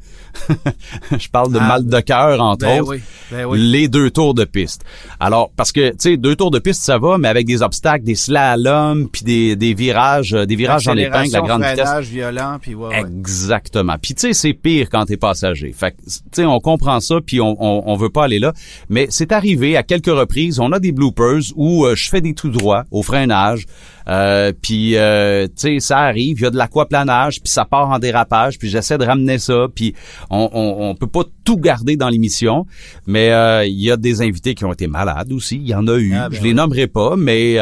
je 1.18 1.28
parle 1.28 1.52
de 1.52 1.58
ah, 1.60 1.68
mal 1.68 1.86
de 1.86 2.00
cœur 2.00 2.40
entre 2.40 2.66
ben 2.66 2.80
autres, 2.80 3.00
ben 3.30 3.54
les 3.54 3.88
deux 3.88 4.10
tours 4.10 4.34
de 4.34 4.44
piste. 4.44 4.84
Alors, 5.20 5.50
parce 5.56 5.72
que, 5.72 5.90
tu 5.90 5.96
sais, 5.98 6.16
deux 6.16 6.34
tours 6.34 6.50
de 6.50 6.58
piste, 6.58 6.82
ça 6.82 6.98
va, 6.98 7.18
mais 7.18 7.28
avec 7.28 7.46
des 7.46 7.62
obstacles, 7.62 8.04
des 8.04 8.16
slaloms, 8.16 9.08
puis 9.08 9.22
des, 9.22 9.56
des 9.56 9.74
virages, 9.74 10.34
euh, 10.34 10.46
des 10.46 10.56
virages 10.56 10.88
en 10.88 10.96
épingle 10.96 11.32
la 11.32 11.40
grande 11.40 11.64
vitesse. 11.64 12.06
violent, 12.06 12.58
puis 12.60 12.74
ouais, 12.74 13.00
Exactement. 13.00 13.94
Puis 14.00 14.14
tu 14.14 14.22
sais, 14.22 14.32
c'est 14.32 14.52
pire 14.52 14.88
quand 14.90 15.06
t'es 15.06 15.16
passager. 15.16 15.72
Fait 15.72 15.94
tu 16.04 16.12
sais, 16.32 16.44
on 16.44 16.58
comprend 16.60 17.00
ça, 17.00 17.16
puis 17.24 17.40
on, 17.40 17.56
on, 17.60 17.96
veut 17.96 18.10
pas 18.10 18.24
aller 18.24 18.35
aller 18.36 18.38
là. 18.38 18.52
Mais 18.88 19.06
c'est 19.10 19.32
arrivé 19.32 19.76
à 19.76 19.82
quelques 19.82 20.06
reprises. 20.06 20.60
On 20.60 20.72
a 20.72 20.78
des 20.78 20.92
bloopers 20.92 21.52
où 21.54 21.84
euh, 21.84 21.94
je 21.94 22.08
fais 22.08 22.20
des 22.20 22.34
tout 22.34 22.50
droits 22.50 22.84
au 22.90 23.02
freinage. 23.02 23.66
Euh, 24.08 24.52
puis, 24.60 24.96
euh, 24.96 25.46
tu 25.46 25.52
sais, 25.56 25.80
ça 25.80 25.98
arrive, 25.98 26.38
il 26.38 26.42
y 26.42 26.46
a 26.46 26.50
de 26.50 26.56
l'aquaplanage, 26.56 27.42
puis 27.42 27.50
ça 27.50 27.64
part 27.64 27.90
en 27.90 27.98
dérapage, 27.98 28.58
puis 28.58 28.68
j'essaie 28.68 28.98
de 28.98 29.04
ramener 29.04 29.38
ça, 29.38 29.66
puis 29.74 29.94
on, 30.30 30.48
on, 30.52 30.90
on 30.90 30.94
peut 30.94 31.08
pas 31.08 31.24
tout 31.44 31.56
garder 31.56 31.96
dans 31.96 32.08
l'émission, 32.08 32.66
mais 33.06 33.32
euh, 33.32 33.64
il 33.66 33.80
y 33.80 33.90
a 33.90 33.96
des 33.96 34.22
invités 34.22 34.54
qui 34.54 34.64
ont 34.64 34.72
été 34.72 34.86
malades 34.86 35.32
aussi, 35.32 35.56
il 35.56 35.66
y 35.66 35.74
en 35.74 35.88
a 35.88 35.96
eu, 35.96 36.14
Ah, 36.14 36.28
ben 36.28 36.36
je 36.36 36.42
les 36.44 36.54
nommerai 36.54 36.86
pas, 36.86 37.16
mais 37.16 37.56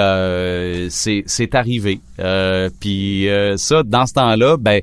c'est 0.91 1.55
arrivé. 1.55 2.01
Puis 2.81 3.27
ça, 3.57 3.83
dans 3.83 4.07
ce 4.07 4.13
temps-là, 4.13 4.57
ben 4.59 4.83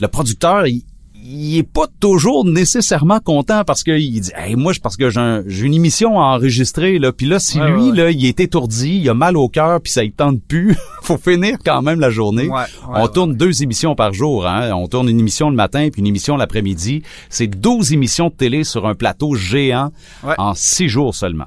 le 0.00 0.08
producteur, 0.08 0.66
il, 0.66 0.82
il 1.26 1.56
est 1.56 1.62
pas 1.62 1.86
toujours 2.00 2.44
nécessairement 2.44 3.18
content 3.18 3.64
parce 3.64 3.82
qu'il 3.82 4.20
dit 4.20 4.30
hey, 4.36 4.56
moi 4.56 4.72
parce 4.82 4.96
que 4.98 5.08
j'ai 5.08 5.20
un- 5.20 5.42
j'ai 5.46 5.64
une 5.64 5.72
émission 5.74 6.20
à 6.20 6.24
enregistrer 6.24 6.98
là. 6.98 7.12
Puis 7.12 7.26
là 7.26 7.38
si 7.38 7.58
Ouais, 7.58 7.70
lui 7.72 7.90
ouais, 7.90 7.96
là 7.96 8.10
il 8.10 8.26
est 8.26 8.40
étourdi 8.40 8.98
il 9.02 9.08
a 9.08 9.14
mal 9.14 9.36
au 9.38 9.48
cœur 9.48 9.80
puis 9.80 9.90
ça 9.92 10.04
il 10.04 10.12
tente 10.12 10.42
plus 10.42 10.76
faut 11.02 11.16
finir 11.16 11.56
quand 11.64 11.80
même 11.80 11.98
la 11.98 12.10
journée. 12.10 12.48
Ouais, 12.48 12.64
on 12.94 13.08
tourne 13.08 13.34
deux 13.34 13.62
émissions 13.62 13.94
par 13.94 14.12
jour 14.12 14.46
hein. 14.46 14.70
On 14.74 14.86
tourne 14.86 15.08
une 15.08 15.18
émission 15.20 15.48
le 15.48 15.56
matin 15.56 15.88
puis 15.90 16.00
une 16.00 16.06
émission 16.08 16.36
l'après-midi. 16.36 17.02
C'est 17.30 17.46
12 17.46 17.92
émissions 17.94 18.28
de 18.28 18.34
télé 18.34 18.62
sur 18.64 18.86
un 18.86 18.94
plateau 18.94 19.34
géant 19.34 19.90
Ouais. 20.24 20.34
en 20.38 20.52
six 20.54 20.88
jours 20.88 21.14
seulement 21.14 21.46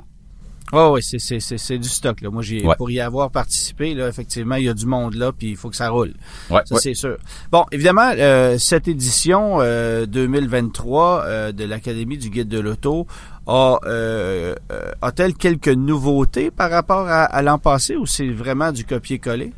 Oh, 0.74 0.92
oui, 0.96 1.02
c'est, 1.04 1.20
c'est, 1.20 1.40
c'est, 1.40 1.58
c'est 1.58 1.78
du 1.78 1.88
stock. 1.88 2.20
Là. 2.22 2.30
Moi, 2.30 2.42
j'ai, 2.42 2.66
Ouais. 2.66 2.76
pour 2.78 2.92
y 2.92 3.00
avoir 3.00 3.32
participé, 3.32 3.94
là, 3.94 4.08
effectivement, 4.08 4.56
il 4.56 4.66
y 4.66 4.70
a 4.70 4.74
du 4.74 4.86
monde 4.86 5.14
là, 5.16 5.32
puis 5.32 5.52
il 5.52 5.56
faut 5.56 5.70
que 5.70 5.76
ça 5.78 5.90
roule. 5.90 6.14
ouais, 6.50 6.62
Ça, 6.66 6.76
c'est 6.78 6.94
sûr. 6.94 7.18
Bon, 7.52 7.66
évidemment, 7.72 8.12
euh, 8.18 8.58
cette 8.58 8.88
édition 8.88 9.60
euh, 9.62 10.06
2023 10.06 11.24
euh, 11.26 11.52
de 11.52 11.64
l'Académie 11.64 12.18
du 12.18 12.30
guide 12.30 12.50
de 12.50 12.60
l'auto 12.60 13.08
a, 13.48 13.80
euh, 13.86 14.56
euh, 14.74 14.92
a-t-elle 15.02 15.36
quelques 15.36 15.70
nouveautés 15.70 16.52
par 16.52 16.70
rapport 16.70 17.08
à, 17.08 17.24
à 17.24 17.42
l'an 17.42 17.60
passé 17.60 17.96
ou 17.96 18.06
c'est 18.06 18.28
vraiment 18.30 18.72
du 18.74 18.84
copier-coller? 18.84 19.54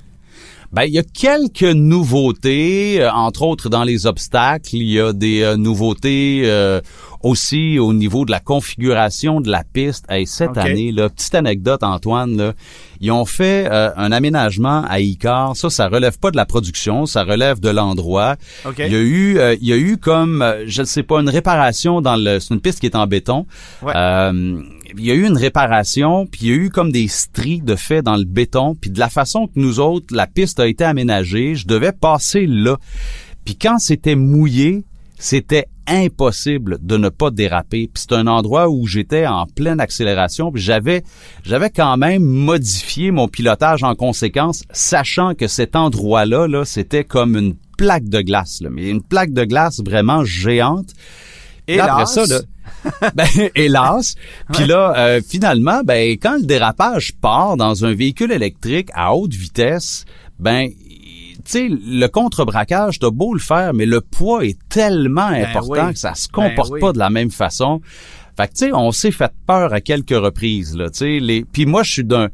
Ben, 0.71 0.83
il 0.83 0.93
y 0.93 0.99
a 0.99 1.03
quelques 1.03 1.63
nouveautés, 1.63 3.01
euh, 3.01 3.11
entre 3.11 3.41
autres 3.41 3.69
dans 3.69 3.83
les 3.83 4.05
obstacles. 4.05 4.75
Il 4.75 4.89
y 4.89 4.99
a 4.99 5.13
des 5.13 5.41
euh, 5.41 5.57
nouveautés 5.57 6.43
euh, 6.45 6.79
aussi 7.21 7.79
au 7.79 7.93
niveau 7.93 8.23
de 8.25 8.31
la 8.31 8.39
configuration 8.39 9.41
de 9.41 9.49
la 9.49 9.63
piste. 9.63 10.05
Hey, 10.09 10.25
cette 10.25 10.57
année, 10.57 10.91
là, 10.91 11.09
petite 11.09 11.35
anecdote, 11.35 11.83
Antoine, 11.83 12.37
là, 12.37 12.53
ils 13.01 13.11
ont 13.11 13.25
fait 13.25 13.67
euh, 13.69 13.91
un 13.95 14.11
aménagement 14.11 14.83
à 14.87 14.99
Icar. 14.99 15.55
Ça, 15.55 15.69
ça 15.69 15.87
relève 15.87 16.19
pas 16.19 16.31
de 16.31 16.37
la 16.37 16.45
production, 16.45 17.05
ça 17.05 17.23
relève 17.23 17.59
de 17.59 17.69
l'endroit. 17.69 18.35
OK. 18.65 18.75
Il 18.79 18.91
y 18.91 18.95
a 18.95 18.99
eu, 18.99 19.37
euh, 19.37 19.55
il 19.59 19.67
y 19.67 19.73
a 19.73 19.77
eu 19.77 19.97
comme, 19.97 20.41
euh, 20.41 20.63
je 20.67 20.81
ne 20.81 20.87
sais 20.87 21.03
pas, 21.03 21.19
une 21.19 21.29
réparation 21.29 22.01
dans 22.01 22.15
le, 22.15 22.39
c'est 22.39 22.53
une 22.53 22.61
piste 22.61 22.79
qui 22.79 22.85
est 22.85 22.95
en 22.95 23.07
béton. 23.07 23.45
Ouais. 23.81 23.93
Il 24.97 25.05
y 25.05 25.11
a 25.11 25.13
eu 25.13 25.25
une 25.25 25.37
réparation, 25.37 26.25
puis 26.25 26.41
il 26.43 26.47
y 26.49 26.51
a 26.51 26.55
eu 26.55 26.69
comme 26.69 26.91
des 26.91 27.07
stries 27.07 27.61
de 27.61 27.75
fait 27.75 28.01
dans 28.01 28.17
le 28.17 28.23
béton, 28.23 28.75
puis 28.75 28.89
de 28.89 28.99
la 28.99 29.09
façon 29.09 29.47
que 29.47 29.53
nous 29.55 29.79
autres, 29.79 30.15
la 30.15 30.27
piste 30.27 30.59
a 30.59 30.67
été 30.67 30.83
aménagée, 30.83 31.55
je 31.55 31.67
devais 31.67 31.91
passer 31.91 32.45
là. 32.47 32.77
Puis 33.45 33.55
quand 33.55 33.79
c'était 33.79 34.15
mouillé, 34.15 34.83
c'était 35.17 35.65
impossible 35.85 36.77
de 36.81 36.97
ne 36.97 37.09
pas 37.09 37.29
déraper. 37.29 37.89
Puis 37.93 38.05
c'est 38.07 38.15
un 38.15 38.27
endroit 38.27 38.69
où 38.69 38.87
j'étais 38.87 39.27
en 39.27 39.45
pleine 39.45 39.79
accélération, 39.79 40.51
puis 40.51 40.61
j'avais 40.61 41.03
j'avais 41.43 41.69
quand 41.69 41.97
même 41.97 42.23
modifié 42.23 43.11
mon 43.11 43.27
pilotage 43.27 43.83
en 43.83 43.95
conséquence, 43.95 44.63
sachant 44.71 45.35
que 45.35 45.47
cet 45.47 45.75
endroit-là 45.75 46.47
là, 46.47 46.65
c'était 46.65 47.03
comme 47.03 47.35
une 47.35 47.55
plaque 47.77 48.09
de 48.09 48.21
glace 48.21 48.61
mais 48.69 48.89
une 48.89 49.01
plaque 49.01 49.31
de 49.31 49.45
glace 49.45 49.81
vraiment 49.83 50.25
géante. 50.25 50.93
Et 51.69 51.77
là, 51.77 51.93
après 51.93 52.03
Hélas. 52.03 52.13
ça, 52.13 52.25
là, 52.25 53.11
ben, 53.15 53.49
hélas. 53.55 54.15
Puis 54.53 54.65
là, 54.65 54.93
euh, 54.97 55.21
finalement, 55.27 55.81
ben, 55.83 56.11
quand 56.13 56.37
le 56.37 56.45
dérapage 56.45 57.13
part 57.13 57.57
dans 57.57 57.85
un 57.85 57.93
véhicule 57.93 58.31
électrique 58.31 58.89
à 58.93 59.13
haute 59.15 59.33
vitesse, 59.33 60.05
ben, 60.39 60.69
tu 60.69 61.41
sais, 61.45 61.67
le 61.69 62.07
contre-braquage, 62.07 62.99
t'as 62.99 63.09
beau 63.09 63.33
le 63.33 63.39
faire, 63.39 63.73
mais 63.73 63.85
le 63.85 64.01
poids 64.01 64.45
est 64.45 64.57
tellement 64.69 65.21
important 65.21 65.73
Ben 65.73 65.87
oui. 65.87 65.93
que 65.93 65.99
ça 65.99 66.15
se 66.15 66.27
Ben 66.27 66.49
comporte 66.49 66.71
oui. 66.71 66.79
pas 66.79 66.91
de 66.91 66.99
la 66.99 67.09
même 67.09 67.31
façon. 67.31 67.81
Fait 68.37 68.47
que, 68.47 68.53
tu 68.53 68.65
sais, 68.65 68.73
on 68.73 68.91
s'est 68.91 69.11
fait 69.11 69.31
peur 69.45 69.73
à 69.73 69.81
quelques 69.81 70.09
reprises, 70.11 70.75
là, 70.75 70.89
tu 70.89 70.99
sais. 70.99 71.19
Les... 71.19 71.43
Puis 71.43 71.65
moi, 71.65 71.83
je 71.83 71.91
suis 71.91 72.03
d'un... 72.03 72.29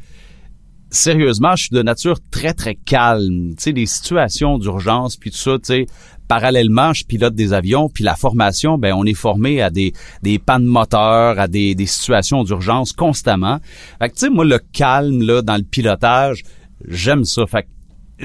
Sérieusement, 0.95 1.57
je 1.57 1.63
suis 1.65 1.75
de 1.75 1.81
nature 1.81 2.19
très, 2.31 2.53
très 2.53 2.75
calme. 2.75 3.49
Tu 3.57 3.63
sais, 3.63 3.73
des 3.73 3.85
situations 3.85 4.57
d'urgence, 4.57 5.17
puis 5.17 5.29
tout 5.29 5.37
ça, 5.37 5.57
tu 5.57 5.65
sais, 5.65 5.85
parallèlement, 6.29 6.93
je 6.93 7.03
pilote 7.03 7.35
des 7.35 7.51
avions, 7.51 7.89
puis 7.89 8.05
la 8.05 8.15
formation, 8.15 8.77
ben, 8.77 8.93
on 8.93 9.03
est 9.03 9.13
formé 9.13 9.61
à 9.61 9.69
des, 9.69 9.91
des 10.23 10.39
pannes 10.39 10.63
moteurs, 10.63 11.37
à 11.37 11.49
des, 11.49 11.75
des 11.75 11.85
situations 11.85 12.45
d'urgence 12.45 12.93
constamment. 12.93 13.59
Fait 13.99 14.07
que, 14.07 14.13
tu 14.13 14.19
sais, 14.21 14.29
moi, 14.29 14.45
le 14.45 14.57
calme, 14.71 15.21
là, 15.21 15.41
dans 15.41 15.57
le 15.57 15.63
pilotage, 15.63 16.43
j'aime 16.87 17.25
ça. 17.25 17.45
Fait 17.45 17.63
que 17.63 17.67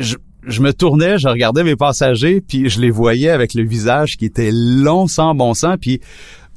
je, 0.00 0.16
je 0.46 0.62
me 0.62 0.72
tournais, 0.72 1.18
je 1.18 1.26
regardais 1.26 1.64
mes 1.64 1.74
passagers, 1.74 2.40
puis 2.40 2.70
je 2.70 2.80
les 2.80 2.92
voyais 2.92 3.30
avec 3.30 3.52
le 3.54 3.64
visage 3.64 4.16
qui 4.16 4.26
était 4.26 4.52
long 4.52 5.08
sans 5.08 5.34
bon 5.34 5.54
sens, 5.54 5.76
puis 5.80 6.00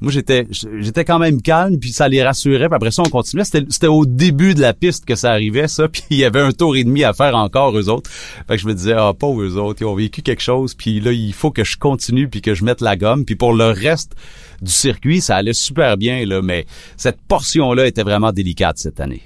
moi 0.04 0.12
j'étais 0.12 0.46
j'étais 0.52 1.06
quand 1.06 1.18
même 1.18 1.42
calme, 1.42 1.80
puis 1.80 1.94
ça 1.94 2.10
les 2.10 2.22
rassurait, 2.22 2.68
puis 2.68 2.76
après 2.76 2.92
ça 2.92 3.04
on 3.06 3.10
continuait. 3.10 3.46
C'était 3.46 3.88
au 3.88 4.06
début 4.06 4.54
de 4.54 4.60
la 4.60 4.74
piste 4.74 5.06
que 5.06 5.16
ça 5.16 5.32
arrivait, 5.32 5.70
ça, 5.70 5.88
puis 5.92 6.04
il 6.10 6.18
y 6.18 6.26
avait 6.26 6.42
un 6.42 6.52
tour 6.52 6.76
et 6.76 6.84
demi 6.84 7.06
à 7.06 7.14
faire 7.14 7.36
encore 7.36 7.76
eux 7.78 7.88
autres. 7.88 8.12
Fait 8.12 8.58
que 8.58 8.62
je 8.62 8.68
me 8.68 8.74
disais 8.74 8.94
ah 8.98 9.14
pas 9.18 9.28
eux 9.28 9.56
autres, 9.56 9.82
ils 9.82 9.86
ont 9.86 9.96
vécu 9.96 10.22
quelque 10.22 10.42
chose, 10.42 10.74
puis 10.74 11.00
là 11.00 11.14
il 11.14 11.34
faut 11.34 11.52
que 11.52 11.64
je 11.64 11.78
continue 11.78 12.28
puis 12.28 12.42
que 12.42 12.54
je 12.54 12.66
mette 12.66 12.82
la 12.82 12.98
gomme, 12.98 13.24
puis 13.24 13.38
pour 13.38 13.54
le 13.54 13.68
reste 13.68 14.14
du 14.62 14.72
circuit 14.72 15.22
ça 15.22 15.38
allait 15.38 15.54
super 15.54 15.96
bien 15.96 16.26
là, 16.26 16.42
mais 16.42 16.66
cette 16.98 17.22
portion 17.22 17.72
là 17.72 17.88
était 17.88 18.04
vraiment 18.04 18.34
délicate 18.34 18.78
cette 18.78 19.00
année. 19.00 19.24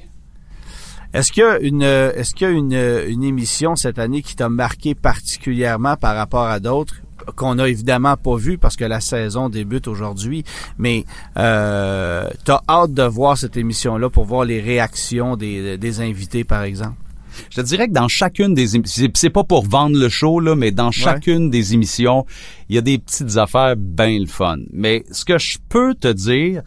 Est-ce 1.12 1.32
qu'il 1.32 1.42
y 1.42 1.46
a 1.48 1.58
une 1.60 1.82
euh, 1.82 2.14
est-ce 2.14 2.36
qu'il 2.36 2.48
y 2.48 2.52
a 2.52 2.54
une, 2.54 2.74
euh, 2.74 3.10
une 3.10 3.24
émission 3.24 3.76
cette 3.76 3.98
année 3.98 4.22
qui 4.22 4.36
t'a 4.36 4.50
marqué 4.50 4.94
particulièrement 4.94 5.96
par 5.96 6.16
rapport 6.16 6.46
à 6.46 6.60
d'autres? 6.60 7.02
Qu'on 7.36 7.60
a 7.60 7.68
évidemment 7.68 8.16
pas 8.18 8.36
vu 8.38 8.58
parce 8.58 8.76
que 8.76 8.86
la 8.86 9.00
saison 9.02 9.50
débute 9.50 9.88
aujourd'hui, 9.88 10.44
mais 10.78 11.06
euh, 11.38 12.28
t'as 12.46 12.62
hâte 12.70 12.94
de 12.94 13.04
voir 13.04 13.38
cette 13.38 13.58
émission-là 13.58 14.10
pour 14.10 14.26
voir 14.26 14.46
les 14.46 14.60
réactions 14.62 15.36
des, 15.36 15.78
des 15.78 16.00
invités, 16.02 16.44
par 16.44 16.64
exemple? 16.64 16.96
Je 17.52 17.62
te 17.62 17.66
dirais 17.66 17.88
que 17.88 17.94
dans 17.94 18.08
chacune 18.08 18.56
des 18.56 18.76
émissions, 18.76 19.04
c'est- 19.06 19.18
c'est 19.18 19.30
pas 19.30 19.44
pour 19.44 19.64
vendre 19.64 19.96
le 20.00 20.10
show, 20.10 20.40
là, 20.40 20.56
mais 20.56 20.72
dans 20.72 20.90
chacune 20.92 21.52
des 21.52 21.76
émissions, 21.76 22.26
il 22.68 22.76
y 22.76 22.80
a 22.80 22.82
des 22.82 22.98
petites 22.98 23.38
affaires 23.38 23.76
bien 23.78 24.18
le 24.20 24.26
fun. 24.26 24.58
Mais 24.74 25.04
ce 25.12 25.24
que 25.24 25.38
je 25.38 25.60
peux 25.70 25.94
te 25.94 26.08
dire, 26.12 26.64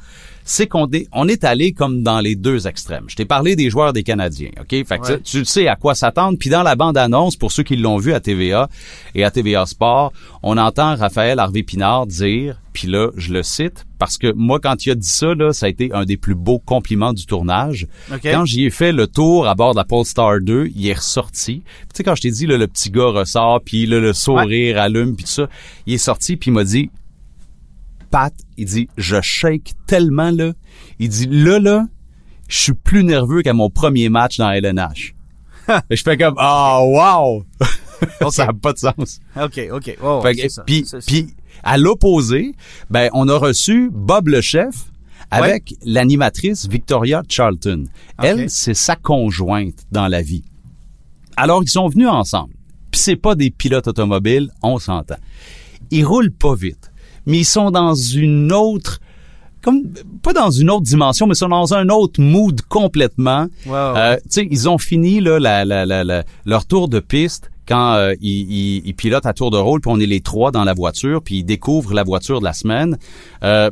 c'est 0.50 0.66
qu'on 0.66 0.90
est, 0.90 1.07
on 1.12 1.28
est 1.28 1.45
allé 1.45 1.73
comme 1.73 2.02
dans 2.02 2.19
les 2.19 2.35
deux 2.35 2.66
extrêmes. 2.66 3.04
Je 3.07 3.14
t'ai 3.14 3.25
parlé 3.25 3.54
des 3.54 3.71
joueurs 3.71 3.92
des 3.92 4.02
Canadiens, 4.02 4.50
OK? 4.61 4.71
Fait 4.85 4.99
que 4.99 5.12
Ouais. 5.12 5.21
tu, 5.21 5.45
sais 5.45 5.69
à 5.69 5.76
quoi 5.76 5.95
s'attendre. 5.95 6.37
Puis 6.38 6.50
dans 6.50 6.64
la 6.64 6.75
bande-annonce, 6.75 7.37
pour 7.37 7.52
ceux 7.52 7.62
qui 7.62 7.76
l'ont 7.76 7.99
vu 7.99 8.12
à 8.14 8.19
TVA 8.19 8.69
et 9.14 9.23
à 9.23 9.30
TVA 9.30 9.64
Sport, 9.64 10.12
on 10.42 10.59
entend 10.59 10.97
Raphaël 10.97 11.38
Harvey 11.38 11.62
Pinard 11.62 12.09
dire, 12.09 12.61
puis 12.73 12.88
là, 12.88 13.11
je 13.16 13.33
le 13.33 13.45
cite, 13.45 13.87
parce 14.00 14.19
que 14.19 14.33
moi, 14.33 14.59
quand 14.61 14.85
il 14.85 14.90
a 14.90 14.95
dit 14.97 15.07
ça, 15.07 15.35
là, 15.35 15.52
ça 15.52 15.66
a 15.66 15.69
été 15.69 15.90
un 15.92 16.04
des 16.04 16.16
plus 16.16 16.35
beaux 16.35 16.59
compliments 16.59 17.12
du 17.12 17.26
tournage. 17.26 17.87
OK. 18.12 18.21
Quand 18.25 18.45
j'y 18.45 18.64
ai 18.64 18.71
fait 18.71 18.90
le 18.90 19.07
tour 19.07 19.47
à 19.47 19.54
bord 19.54 19.75
de 19.75 19.78
la 19.78 19.85
Polestar 19.85 20.40
2, 20.40 20.73
il 20.75 20.88
est 20.88 20.95
ressorti. 20.95 21.62
Puis 21.64 21.88
Tu 21.92 21.97
sais, 21.99 22.02
quand 22.02 22.16
je 22.16 22.23
t'ai 22.23 22.30
dit, 22.33 22.47
là, 22.47 22.59
le 22.59 22.66
petit 22.66 22.90
gars 22.90 23.11
ressort, 23.11 23.61
puis 23.64 23.87
là, 23.87 24.00
le 24.00 24.12
sourire 24.12 24.80
allume, 24.80 25.14
puis 25.14 25.26
tout 25.26 25.30
ça, 25.30 25.49
il 25.87 25.95
est 25.95 25.99
sorti, 25.99 26.37
puis 26.37 26.50
il 26.50 26.54
m'a 26.54 26.64
dit, 26.64 26.90
Pat, 28.11 28.35
il 28.57 28.67
dit, 28.67 28.88
je 28.97 29.21
shake 29.21 29.73
tellement, 29.87 30.31
là. 30.31 30.52
Il 30.99 31.09
dit, 31.09 31.26
là, 31.31 31.59
là, 31.59 31.87
je 32.49 32.59
suis 32.59 32.75
plus 32.75 33.05
nerveux 33.05 33.43
qu'à 33.43 33.52
mon 33.52 33.71
premier 33.71 34.09
match 34.09 34.38
dans 34.38 34.50
LNH. 34.50 35.14
Je 35.90 36.02
fais 36.02 36.17
comme, 36.17 36.35
ah, 36.38 36.81
wow! 36.83 37.45
ça 38.31 38.47
n'a 38.47 38.52
pas 38.52 38.73
de 38.73 38.79
sens. 38.79 39.21
OK, 39.40 39.61
OK. 39.71 39.97
Oh, 40.02 40.23
puis, 40.67 40.85
à 41.62 41.79
l'opposé, 41.79 42.55
ben, 42.88 43.09
on 43.12 43.29
a 43.29 43.37
reçu 43.37 43.88
Bob 43.93 44.29
le 44.29 44.40
chef 44.40 44.90
avec 45.31 45.75
l'animatrice 45.85 46.67
Victoria 46.67 47.23
Charlton. 47.29 47.85
Elle, 48.19 48.50
c'est 48.50 48.75
sa 48.75 48.97
conjointe 48.97 49.87
dans 49.93 50.09
la 50.09 50.23
vie. 50.23 50.45
Alors, 51.37 51.62
ils 51.62 51.71
sont 51.71 51.88
venus 51.88 52.09
ensemble. 52.09 52.55
Puis 52.90 53.00
c'est 53.00 53.17
pas 53.17 53.35
des 53.37 53.50
pilotes 53.50 53.87
automobiles, 53.87 54.50
on 54.62 54.79
s'entend. 54.79 55.19
Ils 55.90 56.05
roulent 56.05 56.33
pas 56.33 56.55
vite, 56.55 56.89
mais 57.26 57.38
ils 57.38 57.44
sont 57.44 57.70
dans 57.70 57.94
une 57.94 58.52
autre 58.52 59.00
comme 59.62 59.82
pas 60.22 60.32
dans 60.32 60.50
une 60.50 60.70
autre 60.70 60.84
dimension, 60.84 61.26
mais 61.26 61.34
ils 61.34 61.36
sont 61.36 61.48
dans 61.50 61.74
un 61.74 61.90
autre 61.90 62.18
mood 62.20 62.62
complètement. 62.62 63.46
Ouais. 63.66 63.72
Euh, 63.74 64.16
tu 64.16 64.22
sais, 64.30 64.48
ils 64.50 64.68
ont 64.70 64.78
fini 64.78 65.20
là, 65.20 65.38
la, 65.38 65.66
la, 65.66 65.84
la, 65.84 66.02
la- 66.02 66.24
leur 66.46 66.64
tour 66.64 66.88
de 66.88 66.98
piste 66.98 67.50
quand 67.68 67.92
euh, 67.92 68.14
ils, 68.22 68.50
ils- 68.50 68.82
ils 68.86 68.94
pilotent 68.94 69.26
à 69.26 69.34
tour 69.34 69.50
de 69.50 69.58
rôle, 69.58 69.82
puis 69.82 69.90
on 69.92 70.00
est 70.00 70.06
les 70.06 70.22
trois 70.22 70.50
dans 70.50 70.64
la 70.64 70.72
voiture, 70.72 71.20
puis 71.22 71.40
ils 71.40 71.44
découvrent 71.44 71.92
la 71.92 72.04
voiture 72.04 72.40
de 72.40 72.44
la 72.44 72.54
semaine. 72.54 72.96
Euh, 73.44 73.70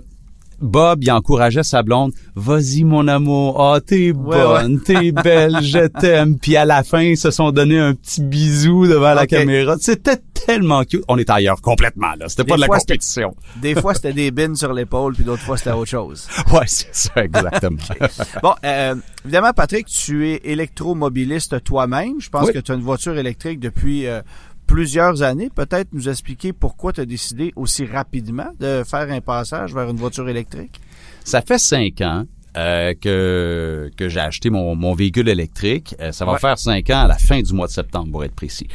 Bob, 0.60 1.04
il 1.04 1.10
encourageait 1.12 1.62
sa 1.62 1.82
blonde. 1.82 2.12
Vas-y, 2.34 2.84
mon 2.84 3.06
amour. 3.08 3.60
Ah, 3.62 3.80
t'es 3.80 4.12
bonne, 4.12 4.80
t'es 4.80 5.12
belle, 5.12 5.58
je 5.62 5.86
t'aime. 5.86 6.38
Puis 6.38 6.56
à 6.56 6.64
la 6.64 6.82
fin, 6.82 7.00
ils 7.02 7.16
se 7.16 7.30
sont 7.30 7.52
donné 7.52 7.78
un 7.78 7.94
petit 7.94 8.22
bisou 8.22 8.86
devant 8.86 9.14
la 9.14 9.26
caméra. 9.26 9.76
C'était 9.80 10.18
tellement 10.34 10.84
cute. 10.84 11.04
On 11.08 11.16
est 11.18 11.30
ailleurs 11.30 11.60
complètement, 11.60 12.12
là. 12.18 12.28
C'était 12.28 12.44
pas 12.44 12.56
de 12.56 12.60
la 12.62 12.66
compétition. 12.68 13.34
Des 13.60 13.74
fois, 13.74 13.94
c'était 13.94 14.12
des 14.12 14.30
bins 14.30 14.54
sur 14.54 14.72
l'épaule, 14.72 15.14
puis 15.14 15.24
d'autres 15.24 15.42
fois, 15.42 15.56
c'était 15.56 15.72
autre 15.72 15.90
chose. 15.90 16.26
Ouais, 16.52 16.64
c'est 16.66 16.94
ça, 16.94 17.24
exactement. 17.24 17.76
Bon, 18.42 18.54
euh, 18.64 18.94
évidemment, 19.24 19.52
Patrick, 19.52 19.86
tu 19.86 20.28
es 20.30 20.40
électromobiliste 20.44 21.62
toi-même. 21.62 22.20
Je 22.20 22.30
pense 22.30 22.46
Oui. 22.46 22.52
que 22.54 22.58
tu 22.58 22.72
as 22.72 22.74
une 22.74 22.80
voiture 22.82 23.16
électrique 23.18 23.60
depuis 23.60 24.06
euh, 24.06 24.22
plusieurs 24.68 25.22
années. 25.22 25.50
Peut-être 25.52 25.88
nous 25.92 26.08
expliquer 26.08 26.52
pourquoi 26.52 26.92
tu 26.92 27.00
as 27.00 27.06
décidé 27.06 27.52
aussi 27.56 27.84
rapidement 27.84 28.50
de 28.60 28.84
faire 28.86 29.10
un 29.10 29.20
passage 29.20 29.74
vers 29.74 29.88
une 29.90 29.96
voiture 29.96 30.28
électrique? 30.28 30.80
Ça 31.24 31.42
fait 31.42 31.58
cinq 31.58 32.00
ans 32.02 32.24
euh, 32.56 32.94
que, 33.00 33.90
que 33.96 34.08
j'ai 34.08 34.20
acheté 34.20 34.50
mon, 34.50 34.76
mon 34.76 34.94
véhicule 34.94 35.28
électrique. 35.28 35.96
Euh, 36.00 36.12
ça 36.12 36.24
va 36.24 36.34
Ouais. 36.34 36.38
faire 36.38 36.58
cinq 36.58 36.90
ans 36.90 37.00
à 37.00 37.08
la 37.08 37.18
fin 37.18 37.40
du 37.40 37.52
mois 37.52 37.66
de 37.66 37.72
septembre, 37.72 38.12
pour 38.12 38.24
être 38.24 38.34
précis. 38.34 38.68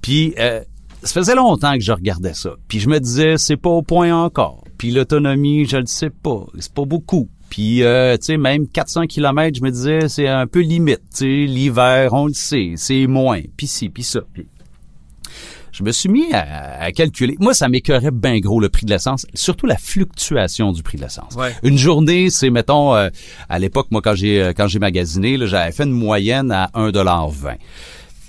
Puis, 0.00 0.34
euh, 0.38 0.60
ça 1.02 1.12
faisait 1.14 1.34
longtemps 1.34 1.74
que 1.74 1.80
je 1.80 1.92
regardais 1.92 2.34
ça. 2.34 2.50
Puis 2.68 2.80
je 2.80 2.88
me 2.88 2.98
disais, 3.00 3.36
c'est 3.38 3.56
pas 3.56 3.70
au 3.70 3.82
point 3.82 4.14
encore. 4.14 4.64
Puis 4.78 4.90
l'autonomie, 4.92 5.64
je 5.66 5.76
le 5.78 5.86
sais 5.86 6.10
pas. 6.10 6.46
C'est 6.58 6.72
pas 6.72 6.84
beaucoup. 6.84 7.28
Puis, 7.50 7.82
euh, 7.82 8.16
tu 8.18 8.26
sais, 8.26 8.36
même 8.36 8.68
400 8.68 9.06
km, 9.06 9.56
je 9.56 9.62
me 9.62 9.70
disais, 9.70 10.08
c'est 10.08 10.28
un 10.28 10.46
peu 10.46 10.60
limite. 10.60 11.00
Tu 11.14 11.16
sais, 11.46 11.46
l'hiver, 11.50 12.12
on 12.12 12.26
le 12.26 12.34
sait, 12.34 12.72
c'est 12.76 13.06
moins. 13.06 13.40
Puis 13.56 13.66
ci, 13.66 13.88
puis 13.88 14.02
ça. 14.02 14.20
Puis 14.34 14.46
je 15.72 15.82
me 15.82 15.92
suis 15.92 16.08
mis 16.08 16.32
à, 16.32 16.80
à 16.82 16.92
calculer. 16.92 17.36
Moi, 17.40 17.54
ça 17.54 17.68
m'écœurait 17.68 18.10
bien 18.10 18.38
gros 18.38 18.60
le 18.60 18.68
prix 18.68 18.86
de 18.86 18.90
l'essence, 18.90 19.26
surtout 19.34 19.66
la 19.66 19.76
fluctuation 19.76 20.72
du 20.72 20.82
prix 20.82 20.98
de 20.98 21.02
l'essence. 21.02 21.34
Ouais. 21.34 21.54
Une 21.62 21.78
journée, 21.78 22.30
c'est 22.30 22.50
mettons 22.50 22.94
euh, 22.94 23.10
à 23.48 23.58
l'époque 23.58 23.88
moi 23.90 24.00
quand 24.02 24.14
j'ai 24.14 24.42
euh, 24.42 24.52
quand 24.56 24.68
j'ai 24.68 24.78
magasiné, 24.78 25.36
j'avais 25.46 25.72
fait 25.72 25.84
une 25.84 25.92
moyenne 25.92 26.50
à 26.52 26.70
1,20 26.74 27.56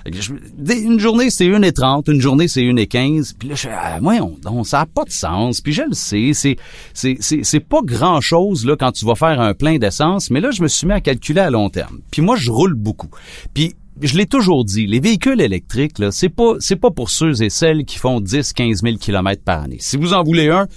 Fait 0.03 0.11
que 0.11 0.21
je- 0.21 0.33
des- 0.57 0.79
Une 0.81 0.99
journée, 0.99 1.29
c'est 1.29 1.45
1,30, 1.45 2.09
une 2.11 2.21
journée, 2.21 2.47
c'est 2.47 2.61
1,15. 2.61 3.33
Puis 3.37 3.49
là, 3.49 3.55
je 3.55 3.67
ah, 3.69 3.97
voyons 4.01 4.37
donc, 4.41 4.65
ça 4.67 4.79
n'a 4.79 4.85
pas 4.85 5.03
de 5.03 5.11
sens. 5.11 5.59
Puis 5.61 5.73
je 5.73 5.81
le 5.83 5.93
sais, 5.93 6.31
c'est, 6.33 6.55
c'est, 6.93 7.17
c'est, 7.19 7.43
c'est 7.43 7.59
pas 7.59 7.81
grand-chose 7.83 8.65
là 8.65 8.75
quand 8.77 8.91
tu 8.93 9.05
vas 9.05 9.15
faire 9.15 9.39
un 9.41 9.53
plein 9.53 9.77
d'essence. 9.77 10.29
Mais 10.31 10.39
là, 10.41 10.51
je 10.51 10.61
me 10.61 10.67
suis 10.67 10.87
mis 10.87 10.93
à 10.93 11.01
calculer 11.01 11.41
à 11.41 11.49
long 11.49 11.69
terme. 11.69 11.99
Puis 12.11 12.21
moi, 12.21 12.35
je 12.37 12.49
roule 12.51 12.73
beaucoup. 12.75 13.09
Puis 13.53 13.75
je 14.01 14.17
l'ai 14.17 14.25
toujours 14.25 14.65
dit, 14.65 14.87
les 14.87 14.99
véhicules 14.99 15.41
électriques, 15.41 15.99
là, 15.99 16.11
c'est 16.11 16.29
pas, 16.29 16.55
c'est 16.59 16.75
pas 16.75 16.91
pour 16.91 17.09
ceux 17.09 17.41
et 17.41 17.49
celles 17.49 17.85
qui 17.85 17.97
font 17.97 18.21
10, 18.21 18.53
15 18.53 18.81
000 18.83 18.97
kilomètres 18.97 19.43
par 19.43 19.63
année. 19.63 19.77
Si 19.79 19.97
vous 19.97 20.13
en 20.13 20.23
voulez 20.23 20.49
un, 20.49 20.67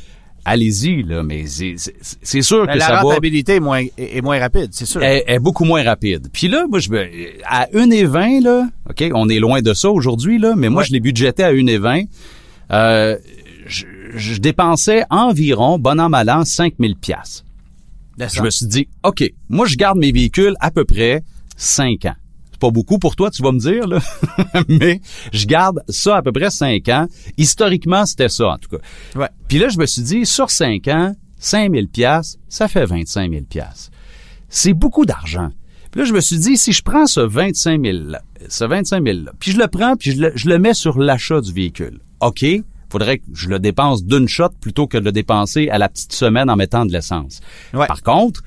allez-y, 0.44 1.02
là, 1.02 1.22
mais 1.22 1.44
c'est, 1.46 2.42
sûr 2.42 2.66
Mais 2.66 2.74
que 2.74 2.78
la 2.78 2.86
ça 2.86 2.92
va 2.94 3.00
rentabilité 3.02 3.56
est 3.56 3.60
moins, 3.60 3.84
est, 3.96 4.22
moins 4.22 4.38
rapide, 4.38 4.70
c'est 4.72 4.86
sûr. 4.86 5.02
est, 5.02 5.24
est 5.26 5.38
beaucoup 5.38 5.64
moins 5.64 5.82
rapide. 5.82 6.28
Puis 6.32 6.48
là, 6.48 6.66
moi, 6.68 6.78
je 6.78 6.90
à 7.44 7.66
1,20 7.66 8.42
là, 8.42 8.68
ok, 8.90 9.10
on 9.14 9.28
est 9.28 9.38
loin 9.38 9.62
de 9.62 9.72
ça 9.74 9.90
aujourd'hui 9.90 10.38
là, 10.38 10.54
mais 10.56 10.68
moi, 10.68 10.82
je 10.82 10.92
l'ai 10.92 11.00
budgété 11.00 11.44
à 11.44 11.52
1,20. 11.52 12.06
Euh, 12.72 13.18
je, 13.66 13.84
je 14.14 14.40
dépensais 14.40 15.04
environ, 15.10 15.78
bon 15.78 16.00
an 16.00 16.08
mal 16.08 16.28
an, 16.30 16.44
5000 16.44 16.96
pièces. 16.96 17.44
Je 18.18 18.42
me 18.42 18.50
suis 18.50 18.66
dit, 18.66 18.88
ok, 19.02 19.24
moi, 19.48 19.66
je 19.66 19.76
garde 19.76 19.98
mes 19.98 20.12
véhicules 20.12 20.54
à 20.60 20.70
peu 20.70 20.84
près 20.84 21.22
5 21.56 22.04
ans. 22.06 22.14
Pas 22.62 22.70
beaucoup 22.70 23.00
pour 23.00 23.16
toi, 23.16 23.28
tu 23.28 23.42
vas 23.42 23.50
me 23.50 23.58
dire 23.58 23.88
là, 23.88 23.98
mais 24.68 25.00
je 25.32 25.46
garde 25.46 25.82
ça 25.88 26.18
à 26.18 26.22
peu 26.22 26.30
près 26.30 26.48
5 26.48 26.88
ans. 26.90 27.08
Historiquement, 27.36 28.06
c'était 28.06 28.28
ça 28.28 28.50
en 28.50 28.56
tout 28.56 28.68
cas. 28.68 29.18
Ouais. 29.18 29.28
Puis 29.48 29.58
là, 29.58 29.68
je 29.68 29.80
me 29.80 29.84
suis 29.84 30.02
dit, 30.02 30.24
sur 30.24 30.48
5 30.48 30.86
ans, 30.86 31.12
5000 31.40 31.88
pièces, 31.88 32.38
ça 32.48 32.68
fait 32.68 32.84
25 32.84 33.32
000 33.32 33.42
pièces. 33.46 33.90
C'est 34.48 34.74
beaucoup 34.74 35.04
d'argent. 35.04 35.50
Puis 35.90 36.02
là, 36.02 36.06
je 36.06 36.12
me 36.12 36.20
suis 36.20 36.38
dit, 36.38 36.56
si 36.56 36.72
je 36.72 36.84
prends 36.84 37.08
ce 37.08 37.18
25 37.18 37.84
000, 37.84 37.98
là, 38.10 38.22
ce 38.48 38.64
25 38.64 39.04
000 39.04 39.18
là, 39.24 39.32
puis 39.40 39.50
je 39.50 39.58
le 39.58 39.66
prends, 39.66 39.96
puis 39.96 40.12
je 40.12 40.20
le, 40.20 40.32
je 40.36 40.48
le 40.48 40.60
mets 40.60 40.74
sur 40.74 41.00
l'achat 41.00 41.40
du 41.40 41.52
véhicule. 41.52 41.98
OK, 42.20 42.44
faudrait 42.90 43.18
que 43.18 43.24
je 43.34 43.48
le 43.48 43.58
dépense 43.58 44.04
d'une 44.04 44.28
shot 44.28 44.50
plutôt 44.60 44.86
que 44.86 44.98
de 44.98 45.04
le 45.04 45.10
dépenser 45.10 45.68
à 45.68 45.78
la 45.78 45.88
petite 45.88 46.12
semaine 46.12 46.48
en 46.48 46.54
mettant 46.54 46.86
de 46.86 46.92
l'essence. 46.92 47.40
Ouais. 47.74 47.88
Par 47.88 48.04
contre, 48.04 48.44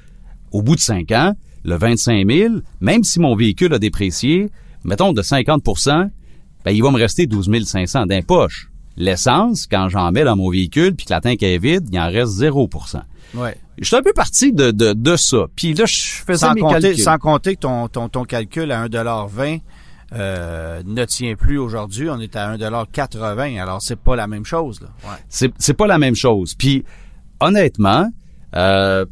au 0.54 0.62
bout 0.62 0.78
de 0.78 0.82
5 0.82 1.12
ans, 1.12 1.34
le 1.66 1.76
25 1.78 2.30
000, 2.30 2.56
même 2.80 3.04
si 3.04 3.20
mon 3.20 3.36
véhicule 3.36 3.74
a 3.74 3.80
déprécié, 3.80 4.50
mettons 4.86 5.12
de 5.12 5.22
50% 5.22 6.10
ben, 6.64 6.72
il 6.72 6.82
va 6.82 6.90
me 6.90 6.98
rester 6.98 7.28
12 7.28 7.64
500 7.64 8.08
d'un 8.08 8.22
poche. 8.24 8.72
L'essence, 8.98 9.68
quand 9.68 9.88
j'en 9.90 10.12
mets 10.12 10.24
dans 10.24 10.36
mon 10.36 10.50
véhicule 10.50 10.96
puis 10.96 11.06
que 11.06 11.14
la 11.14 11.22
tank 11.22 11.44
est 11.44 11.58
vide, 11.60 11.88
il 11.92 12.00
en 12.00 12.08
reste 12.10 12.32
0% 12.40 13.02
Ouais. 13.36 13.58
Je 13.78 13.86
suis 13.86 13.96
un 13.96 14.02
peu 14.02 14.14
parti 14.14 14.54
de, 14.54 14.72
de, 14.72 14.94
de 14.94 15.16
ça. 15.16 15.46
Puis 15.56 15.74
là, 15.74 15.86
je 15.86 16.02
faisais 16.26 16.46
Sans 16.46 16.54
mes 16.54 16.62
compter, 16.62 16.82
calculs. 16.82 17.04
sans 17.04 17.18
compter 17.18 17.56
que 17.56 17.60
ton, 17.62 17.88
ton, 17.90 18.08
ton 18.08 18.24
calcul 18.24 18.72
à 18.72 18.88
1,20 18.88 19.60
euh, 20.14 20.82
ne 20.86 21.04
tient 21.06 21.36
plus 21.36 21.58
aujourd'hui. 21.58 22.10
On 22.10 22.20
est 22.20 22.36
à 22.36 22.56
1,80 22.56 23.62
Alors, 23.62 23.82
c'est 23.82 24.00
pas 24.00 24.16
la 24.16 24.28
même 24.28 24.46
chose. 24.46 24.80
Là. 24.82 24.88
Ouais. 25.04 25.18
C'est, 25.28 25.52
c'est 25.58 25.74
pas 25.74 25.88
la 25.88 25.98
même 25.98 26.16
chose. 26.16 26.56
Puis 26.56 26.86
honnêtement, 27.42 28.10
euh, 28.56 29.06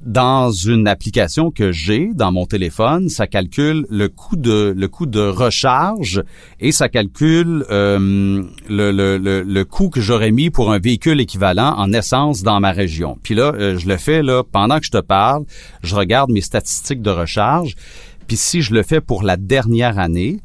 dans 0.00 0.50
une 0.50 0.86
application 0.86 1.50
que 1.50 1.72
j'ai 1.72 2.10
dans 2.14 2.32
mon 2.32 2.46
téléphone, 2.46 3.08
ça 3.08 3.26
calcule 3.26 3.86
le 3.90 4.08
coût 4.08 4.36
de 4.36 4.72
le 4.76 4.88
coût 4.88 5.06
de 5.06 5.20
recharge 5.20 6.22
et 6.60 6.72
ça 6.72 6.88
calcule 6.88 7.64
euh, 7.70 8.42
le, 8.68 8.92
le, 8.92 9.18
le, 9.18 9.42
le 9.42 9.64
coût 9.64 9.88
que 9.90 10.00
j'aurais 10.00 10.30
mis 10.30 10.50
pour 10.50 10.72
un 10.72 10.78
véhicule 10.78 11.20
équivalent 11.20 11.74
en 11.76 11.92
essence 11.92 12.42
dans 12.42 12.60
ma 12.60 12.70
région. 12.70 13.18
Puis 13.22 13.34
là, 13.34 13.52
euh, 13.54 13.78
je 13.78 13.88
le 13.88 13.96
fais 13.96 14.22
là 14.22 14.42
pendant 14.44 14.78
que 14.78 14.86
je 14.86 14.90
te 14.92 15.00
parle, 15.00 15.44
je 15.82 15.94
regarde 15.96 16.30
mes 16.30 16.40
statistiques 16.42 17.02
de 17.02 17.10
recharge. 17.10 17.74
Puis 18.26 18.36
si 18.36 18.62
je 18.62 18.74
le 18.74 18.82
fais 18.82 19.00
pour 19.00 19.22
la 19.22 19.36
dernière 19.36 19.98
année, 19.98 20.40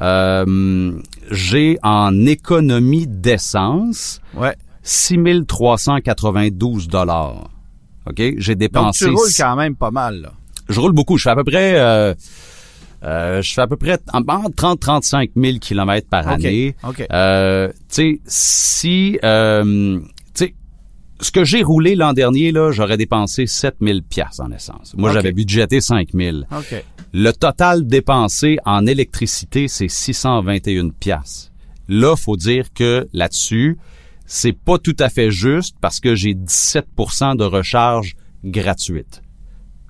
euh, 0.00 0.92
j'ai 1.30 1.78
en 1.82 2.26
économie 2.26 3.06
d'essence 3.06 4.20
Ouais. 4.34 4.56
6392 4.82 6.88
dollars. 6.88 7.50
OK, 8.08 8.16
j'ai 8.38 8.54
Donc, 8.54 8.58
dépensé 8.60 9.04
tu 9.06 9.10
roules 9.10 9.28
quand 9.36 9.56
même 9.56 9.76
pas 9.76 9.90
mal. 9.90 10.20
Là. 10.22 10.32
je 10.68 10.80
roule 10.80 10.92
beaucoup, 10.92 11.16
je 11.18 11.24
fais 11.24 11.30
à 11.30 11.36
peu 11.36 11.44
près 11.44 11.78
euh, 11.78 12.14
euh, 13.04 13.42
je 13.42 13.54
fais 13.54 13.60
à 13.60 13.66
peu 13.66 13.76
près 13.76 13.98
en- 14.12 14.22
entre 14.28 14.54
30 14.56 14.80
35 14.80 15.30
000 15.36 15.58
kilomètres 15.58 16.08
par 16.08 16.26
année. 16.26 16.74
OK. 16.82 17.06
Euh, 17.12 17.68
tu 17.68 17.74
sais 17.88 18.20
si 18.26 19.18
euh, 19.24 19.98
tu 20.34 20.44
sais 20.44 20.54
ce 21.20 21.30
que 21.30 21.44
j'ai 21.44 21.62
roulé 21.62 21.94
l'an 21.94 22.12
dernier 22.12 22.50
là, 22.52 22.70
j'aurais 22.72 22.96
dépensé 22.96 23.46
7000 23.46 24.02
pièces 24.02 24.40
en 24.40 24.50
essence. 24.50 24.94
Moi 24.96 25.12
j'avais 25.12 25.32
budgété 25.32 25.80
5000. 25.80 26.46
OK. 26.56 26.84
Le 27.12 27.30
total 27.32 27.86
dépensé 27.86 28.58
en 28.66 28.86
électricité, 28.86 29.66
c'est 29.68 29.88
621 29.88 30.90
pièces. 30.90 31.50
Là, 31.88 32.16
faut 32.16 32.36
dire 32.36 32.66
que 32.74 33.08
là-dessus, 33.14 33.78
c'est 34.28 34.52
pas 34.52 34.78
tout 34.78 34.94
à 35.00 35.08
fait 35.08 35.32
juste 35.32 35.74
parce 35.80 35.98
que 35.98 36.14
j'ai 36.14 36.34
17% 36.34 37.36
de 37.36 37.42
recharge 37.44 38.14
gratuite. 38.44 39.22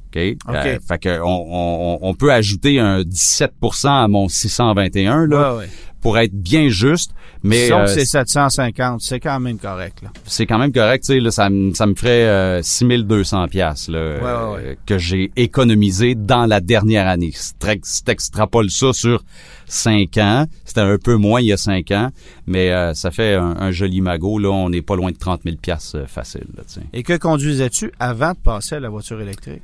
OK? 0.07 0.17
Euh, 0.49 0.79
fait 0.89 0.99
que 0.99 1.21
on, 1.21 1.27
on, 1.27 1.99
on 2.01 2.15
peut 2.15 2.33
ajouter 2.33 2.79
un 2.81 3.03
17% 3.03 3.89
à 3.89 4.09
mon 4.09 4.29
621 4.29 5.27
là 5.27 5.53
Ouais, 5.53 5.59
ouais. 5.59 5.69
pour 6.01 6.17
être 6.17 6.33
bien 6.33 6.69
juste, 6.71 7.11
mais 7.43 7.65
Disons 7.65 7.81
euh, 7.81 7.85
que 7.85 7.91
c'est 7.91 8.07
750. 8.07 9.03
C'est 9.03 9.21
quand 9.21 9.39
même 9.39 9.59
correct. 9.59 10.01
Là. 10.03 10.09
c'est 10.25 10.47
quand 10.47 10.57
même 10.59 10.73
correct, 10.73 11.05
tu 11.05 11.13
sais, 11.13 11.21
là, 11.21 11.31
ça, 11.31 11.51
me- 11.51 11.75
ça 11.75 11.85
me 11.87 11.95
ferait 11.95 12.25
euh, 12.27 12.63
6200 12.63 13.49
pièces 13.49 13.89
là, 13.89 13.99
ouais, 13.99 14.19
euh, 14.25 14.55
ouais. 14.55 14.79
que 14.87 14.97
j'ai 14.97 15.31
économisé 15.37 16.15
dans 16.15 16.47
la 16.47 16.61
dernière 16.61 17.07
année. 17.07 17.33
Si 17.35 17.53
si 17.83 18.03
t'extrapoles 18.05 18.71
ça 18.71 18.95
sur 18.95 19.23
5 19.69 20.17
ans, 20.19 20.47
c'était 20.65 20.81
un 20.81 20.99
peu 20.99 21.17
moins 21.17 21.41
il 21.41 21.47
y 21.49 21.53
a 21.53 21.57
5 21.57 21.91
ans, 21.93 22.11
mais 22.47 22.71
euh, 22.73 22.95
ça 22.95 23.11
fait 23.11 23.35
un, 23.35 23.57
un 23.59 23.71
joli 23.71 24.01
magot, 24.01 24.39
là, 24.39 24.49
on 24.51 24.71
n'est 24.71 24.83
pas 24.83 24.97
loin 24.97 25.11
de 25.11 25.17
30 25.19 25.43
000 25.45 25.57
pièces 25.57 25.97
facile, 26.07 26.47
là. 26.57 26.63
Et 26.93 27.03
que 27.03 27.17
conduisais-tu 27.17 27.93
avant 28.01 28.33
de 28.33 28.39
passer 28.39 28.77
à 28.77 28.81
la 28.81 28.89
voiture 28.89 29.21
électrique? 29.21 29.63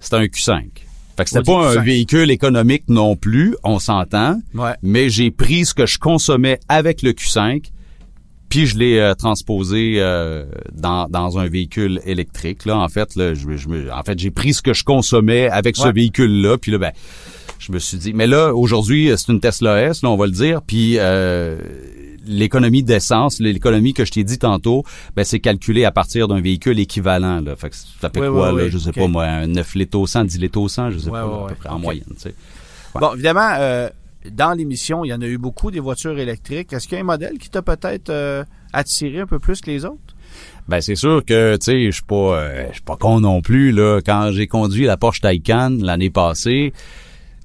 C'était 0.00 0.16
un 0.16 0.24
Q5. 0.24 0.62
Fait 1.16 1.22
que 1.24 1.30
c'était 1.30 1.42
pas 1.44 1.70
un 1.70 1.76
Q5. 1.76 1.84
véhicule 1.84 2.30
économique 2.32 2.84
non 2.88 3.14
plus, 3.16 3.56
on 3.62 3.78
s'entend, 3.78 4.40
Ouais. 4.54 4.72
mais 4.82 5.08
j'ai 5.10 5.30
pris 5.30 5.64
ce 5.64 5.72
que 5.72 5.86
je 5.86 5.98
consommais 5.98 6.58
avec 6.68 7.02
le 7.02 7.12
Q5, 7.12 7.70
puis 8.48 8.66
je 8.66 8.76
l'ai 8.78 8.98
euh, 8.98 9.14
transposé 9.14 9.94
euh, 9.98 10.44
dans, 10.72 11.08
dans 11.08 11.38
un 11.38 11.46
véhicule 11.48 12.00
électrique. 12.04 12.64
Là, 12.66 12.78
en 12.78 12.88
fait, 12.88 13.14
là, 13.16 13.34
je, 13.34 13.56
je 13.56 13.68
me- 13.68 13.92
en 13.92 14.02
fait, 14.02 14.18
j'ai 14.18 14.30
pris 14.30 14.54
ce 14.54 14.62
que 14.62 14.72
je 14.74 14.84
consommais 14.84 15.48
avec 15.48 15.76
ce 15.76 15.88
véhicule-là, 15.88 16.58
puis 16.58 16.70
là, 16.72 16.78
ben, 16.78 16.92
je 17.66 17.72
me 17.72 17.78
suis 17.78 17.96
dit, 17.96 18.12
mais 18.12 18.26
là, 18.26 18.52
aujourd'hui, 18.54 19.10
c'est 19.16 19.32
une 19.32 19.40
Tesla 19.40 19.80
S, 19.82 20.02
là, 20.02 20.10
on 20.10 20.16
va 20.16 20.26
le 20.26 20.32
dire, 20.32 20.60
puis 20.62 20.96
euh, 20.98 21.58
l'économie 22.26 22.82
d'essence, 22.82 23.40
l'économie 23.40 23.94
que 23.94 24.04
je 24.04 24.12
t'ai 24.12 24.24
dit 24.24 24.38
tantôt, 24.38 24.84
ben, 25.16 25.24
c'est 25.24 25.40
calculé 25.40 25.84
à 25.84 25.92
partir 25.92 26.28
d'un 26.28 26.40
véhicule 26.40 26.78
équivalent. 26.78 27.40
Là. 27.40 27.56
Fait 27.56 27.70
que 27.70 27.76
ça 27.76 28.10
fait 28.10 28.20
Oui, 28.20 28.28
quoi, 28.28 28.52
oui, 28.52 28.58
là, 28.58 28.64
oui. 28.64 28.70
je 28.70 28.78
sais 28.78 28.92
pas 28.92 29.06
moi, 29.08 29.24
un 29.24 29.46
9 29.46 29.74
litres 29.74 29.98
au 29.98 30.06
100, 30.06 30.24
10 30.24 30.38
litres 30.38 30.60
au 30.60 30.68
100, 30.68 30.90
je 30.92 30.98
sais 30.98 31.10
pas, 31.10 31.22
à 31.22 31.46
peu 31.48 31.54
près, 31.54 31.68
en 31.68 31.78
moyenne, 31.78 32.04
tu 32.10 32.20
sais. 32.20 32.34
Ouais. 32.94 33.00
Bon, 33.00 33.14
évidemment, 33.14 33.50
euh, 33.58 33.88
dans 34.30 34.52
l'émission, 34.52 35.04
il 35.04 35.08
y 35.08 35.14
en 35.14 35.20
a 35.20 35.26
eu 35.26 35.38
beaucoup 35.38 35.70
des 35.70 35.80
voitures 35.80 36.18
électriques. 36.18 36.72
Est-ce 36.72 36.86
qu'il 36.86 36.96
y 36.96 37.00
a 37.00 37.02
un 37.02 37.06
modèle 37.06 37.38
qui 37.38 37.50
t'a 37.50 37.62
peut-être 37.62 38.10
euh, 38.10 38.44
attirer 38.72 39.20
un 39.20 39.26
peu 39.26 39.38
plus 39.38 39.60
que 39.60 39.70
les 39.70 39.84
autres? 39.84 39.98
Ben 40.66 40.80
c'est 40.80 40.94
sûr 40.96 41.22
que 41.24 41.56
tu 41.56 41.64
sais, 41.64 41.86
je 41.86 41.90
suis 41.90 42.02
pas 42.02 42.38
euh, 42.38 42.66
je 42.68 42.74
suis 42.74 42.82
pas 42.82 42.96
con 42.96 43.20
non 43.20 43.42
plus 43.42 43.70
là 43.70 44.00
quand 44.04 44.30
j'ai 44.32 44.46
conduit 44.46 44.84
la 44.84 44.96
Porsche 44.96 45.20
Taycan 45.20 45.76
l'année 45.80 46.08
passée, 46.10 46.72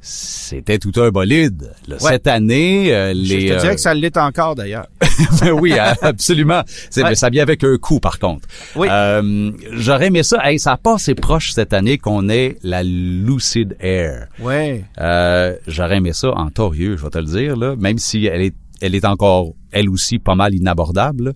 c'était 0.02 0.80
tout 0.80 0.94
un 1.02 1.10
bolide. 1.10 1.72
Là, 1.88 1.96
Ouais. 2.02 2.12
Cette 2.12 2.28
année, 2.28 2.94
euh, 2.94 3.10
Je 3.14 3.18
les 3.18 3.36
te 3.50 3.60
dirais 3.60 3.68
euh, 3.70 3.74
que 3.76 3.82
ça 3.82 3.94
l'est 3.94 4.16
encore 4.18 4.56
d'ailleurs. 4.56 4.88
Ben 5.42 5.52
oui, 5.52 5.74
absolument. 6.02 6.62
C'est 6.90 7.04
Ouais. 7.04 7.10
mais 7.10 7.16
ça 7.16 7.30
vient 7.30 7.44
avec 7.44 7.64
un 7.64 7.78
coût 7.78 8.00
par 8.00 8.20
contre. 8.20 8.48
Oui. 8.76 8.88
Euh, 8.90 9.52
j'aurais 9.74 10.08
aimé 10.08 10.24
ça. 10.24 10.40
Hey, 10.44 10.60
ça 10.60 10.78
pas 10.78 10.96
assez 10.96 11.14
proche 11.16 11.52
cette 11.52 11.74
année 11.74 11.98
qu'on 11.98 12.30
ait 12.30 12.58
la 12.64 12.84
Lucid 12.84 13.76
Air. 13.82 14.28
Ouais. 14.40 14.86
Euh, 15.00 15.56
j'aurais 15.68 15.98
aimé 15.98 16.14
ça 16.14 16.30
en 16.32 16.50
torieux, 16.50 16.96
je 16.96 17.04
vais 17.04 17.10
te 17.10 17.18
le 17.18 17.26
dire 17.26 17.58
là, 17.58 17.76
même 17.78 17.98
si 17.98 18.26
elle 18.26 18.42
est 18.42 18.56
elle 18.82 18.96
est 18.96 19.04
encore 19.04 19.54
elle 19.72 19.90
aussi 19.90 20.20
pas 20.20 20.36
mal 20.36 20.54
inabordable. 20.56 21.26
là. 21.26 21.32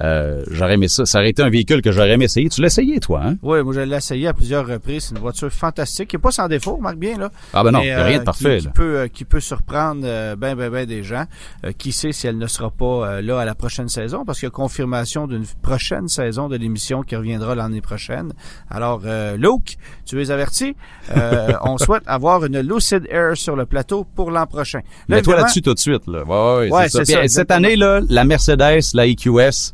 Euh, 0.00 0.44
j'aurais 0.50 0.74
aimé 0.74 0.88
ça. 0.88 1.04
Ça 1.04 1.18
aurait 1.18 1.30
été 1.30 1.42
un 1.42 1.50
véhicule 1.50 1.82
que 1.82 1.92
j'aurais 1.92 2.10
aimé 2.10 2.24
essayer. 2.24 2.48
Tu 2.48 2.60
l'as 2.60 2.68
essayé, 2.68 2.98
toi, 3.00 3.22
hein? 3.24 3.36
Oui, 3.42 3.62
moi 3.62 3.74
je 3.74 3.80
l'ai 3.80 3.96
essayé 3.96 4.26
à 4.26 4.32
plusieurs 4.32 4.66
reprises. 4.66 5.04
C'est 5.04 5.14
une 5.14 5.20
voiture 5.20 5.50
fantastique, 5.52 6.08
qui 6.08 6.16
est 6.16 6.18
pas 6.18 6.30
sans 6.30 6.48
défaut, 6.48 6.76
remarque 6.76 6.96
bien 6.96 7.18
là. 7.18 7.30
Ah 7.52 7.62
ben 7.62 7.70
non, 7.70 7.80
Mais, 7.80 7.88
y 7.88 7.90
a 7.90 8.04
rien 8.04 8.16
de 8.16 8.22
euh, 8.22 8.24
parfait. 8.24 8.58
Qui, 8.58 8.64
là. 8.64 8.70
qui 8.70 8.76
peut, 8.76 8.96
euh, 8.96 9.08
qui 9.08 9.24
peut 9.24 9.40
surprendre 9.40 10.02
euh, 10.04 10.36
ben 10.36 10.54
ben 10.54 10.70
ben 10.70 10.86
des 10.86 11.02
gens. 11.02 11.24
Euh, 11.64 11.72
qui 11.76 11.92
sait 11.92 12.12
si 12.12 12.26
elle 12.26 12.38
ne 12.38 12.46
sera 12.46 12.70
pas 12.70 12.84
euh, 12.84 13.20
là 13.22 13.40
à 13.40 13.44
la 13.44 13.54
prochaine 13.54 13.88
saison, 13.88 14.24
parce 14.24 14.38
qu'il 14.38 14.46
y 14.46 14.48
a 14.48 14.50
confirmation 14.50 15.26
d'une 15.26 15.44
prochaine 15.62 16.08
saison 16.08 16.48
de 16.48 16.56
l'émission 16.56 17.02
qui 17.02 17.16
reviendra 17.16 17.54
l'année 17.54 17.80
prochaine. 17.80 18.32
Alors, 18.70 19.02
euh, 19.04 19.36
Luke, 19.36 19.76
tu 20.06 20.20
es 20.22 20.30
averti. 20.30 20.74
Euh, 21.16 21.52
on 21.62 21.78
souhaite 21.78 22.02
avoir 22.06 22.44
une 22.44 22.60
Lucid 22.60 23.06
Air 23.10 23.36
sur 23.36 23.56
le 23.56 23.66
plateau 23.66 24.04
pour 24.04 24.30
l'an 24.30 24.46
prochain. 24.46 24.80
Là, 25.08 25.16
Mets-toi 25.16 25.36
là-dessus 25.36 25.62
tout 25.62 25.74
de 25.74 25.78
suite. 25.78 26.06
Là. 26.06 26.24
Ouais, 26.24 26.68
ouais, 26.68 26.72
Ouais, 26.72 26.88
c'est 26.88 27.04
ça. 27.04 27.18
Puis, 27.18 27.24
euh, 27.24 27.28
cette 27.28 27.50
année, 27.50 27.76
là, 27.76 28.00
la 28.08 28.24
Mercedes, 28.24 28.80
la 28.94 29.06
EQS, 29.06 29.72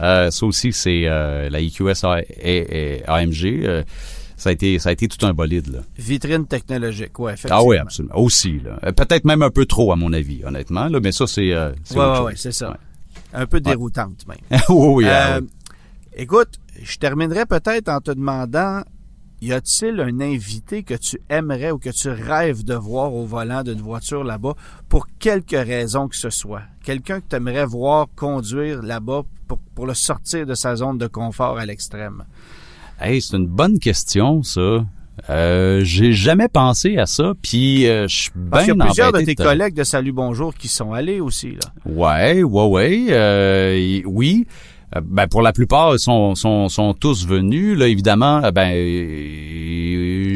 euh, 0.00 0.30
ça 0.30 0.46
aussi, 0.46 0.72
c'est 0.72 1.02
euh, 1.06 1.48
la 1.48 1.60
EQS 1.60 2.04
AMG. 3.06 3.44
euh, 3.44 3.82
ça 4.36 4.50
a 4.50 4.52
été, 4.52 4.78
ça 4.78 4.90
a 4.90 4.92
été 4.92 5.08
tout 5.08 5.24
un 5.24 5.32
bolide. 5.32 5.68
Là. 5.68 5.78
Vitrine 5.96 6.46
technologique, 6.46 7.18
ouais, 7.18 7.32
effectivement. 7.32 7.62
Ah 7.62 7.64
oui, 7.64 7.78
absolument. 7.78 8.18
Aussi. 8.18 8.60
Peut-être 8.94 9.24
même 9.24 9.42
un 9.42 9.50
peu 9.50 9.64
trop, 9.64 9.92
à 9.92 9.96
mon 9.96 10.12
avis, 10.12 10.44
honnêtement. 10.44 10.88
Là, 10.88 11.00
mais 11.00 11.12
ça, 11.12 11.26
c'est. 11.26 11.52
Chose. 11.90 12.24
ouais, 12.24 12.34
c'est 12.36 12.52
ça. 12.52 12.72
Ouais. 12.72 12.76
Un 13.32 13.46
peu 13.46 13.60
déroutante 13.60 14.26
même. 14.28 14.36
oui, 14.68 15.04
oui. 15.04 15.06
ah, 15.08 15.38
oui. 15.40 15.48
Écoute, 16.18 16.58
je 16.82 16.98
terminerai 16.98 17.46
peut-être 17.46 17.88
en 17.88 18.00
te 18.00 18.10
demandant, 18.10 18.82
y 19.42 19.52
a-t-il 19.52 20.00
un 20.00 20.20
invité 20.20 20.82
que 20.82 20.94
tu 20.94 21.20
aimerais 21.28 21.70
ou 21.70 21.78
que 21.78 21.90
tu 21.90 22.08
rêves 22.08 22.64
de 22.64 22.74
voir 22.74 23.12
au 23.14 23.24
volant 23.26 23.62
d'une 23.62 23.80
voiture 23.80 24.24
là-bas 24.24 24.54
pour 24.88 25.06
quelque 25.18 25.56
raison 25.56 26.08
que 26.08 26.16
ce 26.16 26.30
soit? 26.30 26.62
Quelqu'un 26.84 27.20
que 27.20 27.26
tu 27.28 27.36
aimerais 27.36 27.66
voir 27.66 28.06
conduire 28.16 28.82
là-bas 28.82 29.22
pour, 29.48 29.58
pour 29.74 29.86
le 29.86 29.94
sortir 29.94 30.46
de 30.46 30.54
sa 30.54 30.76
zone 30.76 30.98
de 30.98 31.06
confort 31.06 31.58
à 31.58 31.66
l'extrême? 31.66 32.24
Hey, 33.00 33.20
c'est 33.20 33.36
une 33.36 33.46
bonne 33.46 33.78
question, 33.78 34.42
ça. 34.42 34.84
Euh, 35.30 35.80
j'ai 35.82 36.12
jamais 36.12 36.48
pensé 36.48 36.98
à 36.98 37.06
ça, 37.06 37.32
puis 37.40 37.86
euh, 37.88 38.06
je 38.06 38.16
suis 38.22 38.30
bien 38.34 38.66
y 38.66 38.70
a 38.70 38.74
plusieurs 38.74 39.12
de 39.12 39.20
tes 39.20 39.34
te- 39.34 39.42
collègues 39.42 39.74
de 39.74 39.82
Salut 39.84 40.12
Bonjour 40.12 40.54
qui 40.54 40.68
sont 40.68 40.92
allés 40.92 41.20
aussi, 41.20 41.52
là. 41.52 41.72
Ouais, 41.90 42.42
ouais, 42.42 42.64
ouais. 42.66 43.06
euh, 43.10 43.78
y- 43.78 44.02
oui. 44.04 44.46
Euh, 44.94 45.00
Ben 45.04 45.26
pour 45.26 45.42
la 45.42 45.52
plupart 45.52 45.94
ils 45.94 45.98
sont 45.98 46.34
sont 46.36 46.68
sont 46.68 46.94
tous 46.94 47.26
venus. 47.26 47.76
Là 47.76 47.88
évidemment 47.88 48.42
euh, 48.44 48.50
ben 48.52 48.70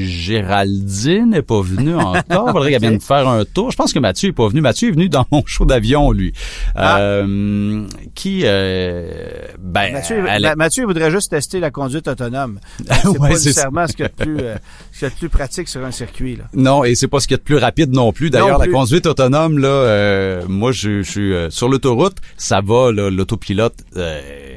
Géraldine 0.07 1.31
n'est 1.31 1.43
pas 1.43 1.61
venue 1.61 1.95
encore. 1.97 2.51
Faudrait 2.51 2.71
qu'elle 2.71 2.81
vienne 2.81 3.01
faire 3.01 3.29
un 3.29 3.45
tour. 3.45 3.71
Je 3.71 3.77
pense 3.77 3.93
que 3.93 3.99
Mathieu 3.99 4.31
est 4.31 4.33
pas 4.33 4.49
venu. 4.49 4.61
Mathieu 4.61 4.89
est 4.89 4.93
venu 4.93 5.09
dans 5.09 5.25
mon 5.33 5.43
show 5.47 5.65
d'avion 5.65 6.11
lui. 6.11 6.33
Ah. 6.75 6.99
Euh, 7.01 7.85
qui 8.15 8.43
euh, 8.45 9.11
ben 9.59 9.93
Mathieu, 9.93 10.25
elle- 10.29 10.53
Mathieu 10.57 10.85
voudrait 10.85 11.11
juste 11.11 11.31
tester 11.31 11.61
la 11.61 11.71
conduite 11.71 12.09
autonome. 12.09 12.59
C'est 12.91 13.07
Ouais, 13.09 13.19
pas 13.19 13.29
nécessairement 13.31 13.87
ce 13.87 13.93
qu'il 13.93 14.05
y 14.05 14.07
a 14.07 14.09
de 14.09 14.15
plus, 14.15 14.37
euh, 14.41 14.57
ce 14.93 15.05
y 15.05 15.07
a 15.07 15.11
de 15.11 15.15
plus 15.15 15.29
pratique 15.29 15.69
sur 15.69 15.85
un 15.85 15.91
circuit, 15.91 16.37
là. 16.37 16.45
Non, 16.55 16.85
et 16.85 16.95
c'est 16.95 17.09
pas 17.09 17.21
ce 17.21 17.27
qu'il 17.27 17.35
y 17.35 17.37
a 17.37 17.39
de 17.39 17.43
plus 17.45 17.57
rapide 17.57 17.93
non 17.93 18.13
plus. 18.13 18.31
D'ailleurs, 18.31 18.59
la 18.59 18.67
conduite 18.69 19.07
autonome, 19.07 19.59
là, 19.59 19.69
euh, 19.69 20.43
moi, 20.49 20.73
je, 20.73 21.03
je 21.03 21.11
suis 21.11 21.33
sur 21.51 21.69
l'autoroute, 21.69 22.17
ça 22.37 22.61
va, 22.61 22.93
là, 22.93 23.11
l'autopilote 23.11 23.75
euh, 23.97 24.50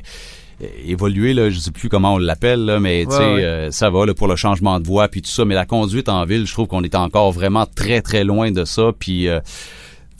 évoluer, 0.85 1.33
là, 1.33 1.49
je 1.49 1.59
sais 1.59 1.71
plus 1.71 1.89
comment 1.89 2.13
on 2.13 2.17
l'appelle, 2.17 2.63
là, 2.65 2.79
mais 2.79 3.05
Ouais, 3.05 3.15
ouais. 3.17 3.43
euh, 3.43 3.71
ça 3.71 3.89
va 3.89 4.05
là, 4.05 4.13
pour 4.13 4.27
le 4.27 4.35
changement 4.35 4.79
de 4.79 4.85
voie, 4.85 5.07
puis 5.07 5.21
tout 5.21 5.29
ça. 5.29 5.45
Mais 5.45 5.55
la 5.55 5.65
conduite 5.65 6.09
en 6.09 6.23
ville, 6.25 6.45
je 6.45 6.53
trouve 6.53 6.67
qu'on 6.67 6.83
est 6.83 6.95
encore 6.95 7.31
vraiment 7.31 7.65
très, 7.65 8.01
très 8.01 8.23
loin 8.23 8.51
de 8.51 8.63
ça. 8.65 8.91
Puis 8.97 9.27
euh, 9.27 9.39
tu 9.41 9.49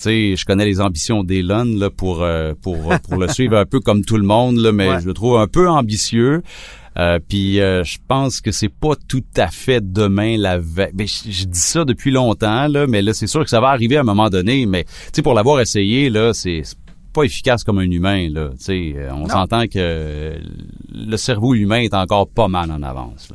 sais, 0.09 0.35
je 0.35 0.45
connais 0.45 0.65
les 0.65 0.81
ambitions 0.81 1.23
d'Elon 1.23 1.65
là 1.77 1.89
pour 1.89 2.23
euh, 2.23 2.53
pour 2.61 2.77
pour 3.07 3.17
le 3.17 3.27
suivre 3.33 3.57
un 3.57 3.65
peu 3.65 3.79
comme 3.79 4.03
tout 4.03 4.17
le 4.17 4.23
monde 4.23 4.57
là, 4.57 4.71
mais 4.71 4.89
Ouais. 4.89 5.01
je 5.01 5.05
le 5.07 5.13
trouve 5.13 5.37
un 5.37 5.47
peu 5.47 5.69
ambitieux. 5.69 6.41
Euh, 6.99 7.17
puis 7.27 7.59
euh, 7.59 7.83
je 7.83 7.97
pense 8.07 8.39
que 8.39 8.51
c'est 8.51 8.69
pas 8.69 8.93
tout 9.07 9.23
à 9.37 9.47
fait 9.47 9.81
demain 9.93 10.37
la 10.37 10.59
veille. 10.59 10.91
Ben, 10.93 11.07
je, 11.07 11.31
je 11.31 11.45
dis 11.45 11.59
ça 11.59 11.85
depuis 11.85 12.11
longtemps 12.11 12.67
là, 12.67 12.85
mais 12.85 13.01
là 13.01 13.13
c'est 13.15 13.25
sûr 13.25 13.43
que 13.43 13.49
ça 13.49 13.59
va 13.59 13.69
arriver 13.69 13.97
à 13.97 14.01
un 14.01 14.03
moment 14.03 14.29
donné. 14.29 14.65
Mais 14.67 14.83
tu 14.83 14.89
sais 15.13 15.21
pour 15.23 15.33
l'avoir 15.33 15.59
essayé 15.59 16.09
là, 16.11 16.33
c'est 16.33 16.61
c'est 16.63 16.77
pas 17.13 17.23
efficace 17.23 17.63
comme 17.63 17.79
un 17.79 17.89
humain 17.89 18.29
là. 18.29 18.49
Euh, 18.69 19.09
on 19.13 19.27
s'entend 19.27 19.67
que 19.67 20.33
le 20.93 21.17
cerveau 21.17 21.53
humain 21.53 21.79
est 21.79 21.93
encore 21.93 22.27
pas 22.27 22.47
mal 22.47 22.71
en 22.71 22.81
avance. 22.81 23.29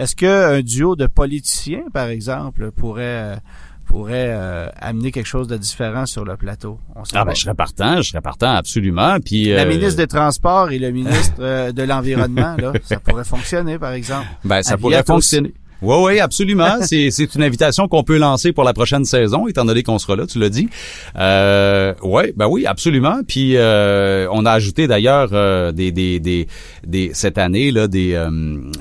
Est-ce 0.00 0.16
qu'un 0.16 0.62
duo 0.62 0.96
de 0.96 1.06
politiciens, 1.06 1.84
par 1.92 2.08
exemple, 2.08 2.70
pourrait, 2.70 3.02
euh, 3.04 3.36
pourrait 3.84 4.30
euh, 4.30 4.70
amener 4.80 5.12
quelque 5.12 5.26
chose 5.26 5.46
de 5.46 5.58
différent 5.58 6.06
sur 6.06 6.24
le 6.24 6.38
plateau? 6.38 6.78
On 6.96 7.02
Ah 7.12 7.26
ben 7.26 7.34
je 7.34 7.42
serais 7.42 7.54
partant, 7.54 7.98
je 7.98 8.08
serais 8.08 8.22
partant 8.22 8.54
absolument. 8.54 9.18
Puis 9.22 9.50
La 9.50 9.66
ministre 9.66 9.98
des 9.98 10.06
Transports 10.06 10.70
et 10.70 10.78
le 10.78 10.90
ministre 10.90 11.34
euh, 11.40 11.72
de 11.72 11.82
l'Environnement, 11.82 12.56
là, 12.56 12.72
ça 12.84 12.98
pourrait 12.98 13.24
fonctionner, 13.24 13.78
par 13.78 13.92
exemple. 13.92 14.26
Ben, 14.42 14.62
ça 14.62 14.78
pourrait 14.78 15.04
fonctionner. 15.04 15.52
Oui, 15.82 15.96
oui, 16.04 16.20
absolument. 16.20 16.76
c'est, 16.82 17.10
c'est 17.10 17.34
une 17.34 17.42
invitation 17.42 17.88
qu'on 17.88 18.02
peut 18.02 18.18
lancer 18.18 18.52
pour 18.52 18.64
la 18.64 18.72
prochaine 18.72 19.04
saison, 19.04 19.48
étant 19.48 19.64
donné 19.64 19.82
qu'on 19.82 19.98
sera 19.98 20.16
là, 20.16 20.26
tu 20.26 20.38
l'as 20.38 20.48
dit. 20.48 20.68
Euh, 21.16 21.94
ouais, 22.02 22.32
ben 22.36 22.46
oui, 22.48 22.66
absolument. 22.66 23.20
Puis 23.26 23.56
euh, 23.56 24.26
on 24.30 24.44
a 24.44 24.52
ajouté 24.52 24.86
d'ailleurs 24.86 25.30
euh, 25.32 25.72
des, 25.72 25.92
des, 25.92 26.20
des, 26.20 26.46
des 26.86 27.10
cette 27.14 27.38
année 27.38 27.70
là 27.70 27.88
des, 27.88 28.14
euh, 28.14 28.30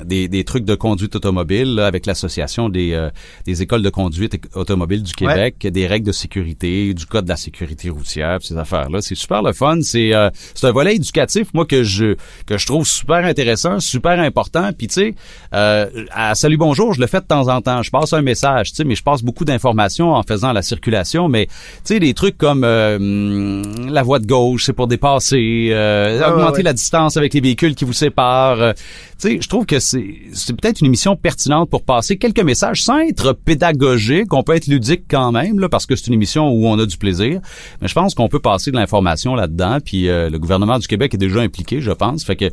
des, 0.04 0.28
des 0.28 0.44
trucs 0.44 0.66
de 0.66 0.76
conduite 0.76 1.16
automobile 1.16 1.76
là, 1.76 1.88
avec 1.88 2.06
l'association 2.06 2.70
des, 2.70 2.94
euh, 2.94 3.10
des 3.46 3.62
écoles 3.62 3.82
de 3.82 3.90
conduite 3.90 4.38
automobile 4.56 5.04
du 5.04 5.14
Québec, 5.14 5.60
des 5.60 5.88
règles 5.88 6.08
de 6.08 6.12
sécurité, 6.12 6.94
du 6.94 7.06
code 7.06 7.26
de 7.26 7.30
la 7.30 7.38
sécurité 7.38 7.90
routière, 7.90 8.40
ces 8.42 8.58
affaires-là. 8.58 9.02
C'est 9.02 9.16
super 9.16 9.42
le 9.42 9.54
fun. 9.54 9.80
C'est 9.82 10.14
euh, 10.14 10.30
c'est 10.54 10.68
un 10.68 10.72
volet 10.72 10.96
éducatif, 10.96 11.54
moi 11.54 11.66
que 11.66 11.84
je 11.84 12.16
que 12.46 12.58
je 12.58 12.66
trouve 12.66 12.86
super 12.86 13.26
intéressant, 13.26 13.80
super 13.80 14.20
important. 14.20 14.72
Puis 14.78 14.88
tu 14.88 14.94
sais, 14.94 15.16
euh, 15.54 15.88
à 16.12 16.36
Salut 16.36 16.58
Bonjour, 16.58 16.89
je 16.94 17.00
le 17.00 17.08
fais 17.08 17.20
de 17.20 17.26
temps 17.26 17.48
en 17.48 17.62
temps. 17.62 17.82
Je 17.84 17.92
passe 17.92 18.14
un 18.14 18.22
message, 18.22 18.72
tu 18.72 18.76
sais, 18.78 18.84
mais 18.84 18.96
je 18.96 19.04
passe 19.04 19.24
beaucoup 19.24 19.46
d'informations 19.46 20.14
en 20.14 20.24
faisant 20.24 20.54
la 20.54 20.62
circulation. 20.62 21.28
Mais 21.30 21.48
tu 21.48 21.54
sais, 21.84 22.00
des 22.00 22.14
trucs 22.14 22.38
comme 22.38 22.64
euh, 22.64 22.98
hum, 22.98 23.90
la 23.90 24.04
voie 24.04 24.20
de 24.20 24.28
gauche, 24.28 24.66
c'est 24.66 24.74
pour 24.74 24.88
dépasser, 24.88 25.70
euh, 25.72 26.20
Ouais, 26.20 26.26
augmenter 26.26 26.58
ouais, 26.58 26.64
la 26.64 26.74
distance 26.74 27.18
avec 27.18 27.34
les 27.34 27.42
véhicules 27.42 27.76
qui 27.76 27.86
vous 27.86 27.94
séparent. 27.94 28.62
Euh, 28.62 28.74
tu 29.20 29.30
sais, 29.30 29.40
je 29.42 29.50
trouve 29.50 29.66
que 29.66 29.80
c'est 29.80 30.16
c'est 30.34 30.56
peut-être 30.56 30.80
une 30.80 30.88
émission 30.88 31.16
pertinente 31.16 31.70
pour 31.70 31.84
passer 31.84 32.18
quelques 32.18 32.42
messages 32.42 32.84
sans 32.84 33.00
être 33.00 33.34
pédagogique. 33.34 34.34
On 34.34 34.44
peut 34.44 34.56
être 34.56 34.68
ludique 34.68 35.04
quand 35.10 35.32
même, 35.32 35.60
là, 35.60 35.70
parce 35.70 35.86
que 35.86 35.96
c'est 35.96 36.08
une 36.08 36.14
émission 36.14 36.50
où 36.50 36.68
on 36.68 36.80
a 36.80 36.86
du 36.86 36.98
plaisir. 36.98 37.42
Mais 37.82 37.88
je 37.88 37.94
pense 37.94 38.16
qu'on 38.16 38.30
peut 38.30 38.40
passer 38.40 38.72
de 38.72 38.76
l'information 38.76 39.36
là-dedans. 39.36 39.80
Puis 39.84 40.10
euh, 40.10 40.30
le 40.30 40.40
gouvernement 40.40 40.80
du 40.80 40.88
Québec 40.88 41.14
est 41.14 41.18
déjà 41.18 41.42
impliqué, 41.42 41.82
je 41.82 41.92
pense. 41.92 42.24
Fait 42.24 42.36
que 42.36 42.50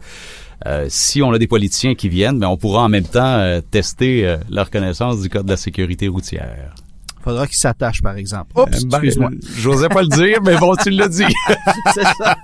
euh, 0.64 0.86
si 0.88 1.22
on 1.22 1.32
a 1.32 1.38
des 1.38 1.46
politiciens 1.46 1.94
qui 1.94 2.08
viennent, 2.08 2.38
ben 2.38 2.48
on 2.48 2.56
pourra 2.56 2.84
en 2.84 2.88
même 2.88 3.04
temps 3.04 3.38
euh, 3.38 3.60
tester 3.60 4.36
leur 4.50 4.70
connaissance 4.70 5.20
du 5.20 5.28
code 5.28 5.44
de 5.46 5.50
la 5.50 5.56
sécurité 5.56 6.08
routière. 6.08 6.74
Faudra 7.26 7.46
qu'il 7.48 7.56
s'attache, 7.58 8.02
par 8.02 8.16
exemple. 8.16 8.52
Oups, 8.56 8.84
Ben, 8.84 8.98
excuse-moi. 8.98 9.30
euh, 9.32 9.48
J'osais 9.58 9.88
pas 9.88 10.02
le 10.02 10.06
dire, 10.08 10.38
mais 10.44 10.56
bon, 10.58 10.76
tu 10.76 10.90
l'as 10.90 11.08
dit. 11.08 11.24
C'est 11.94 12.04
ça. 12.04 12.36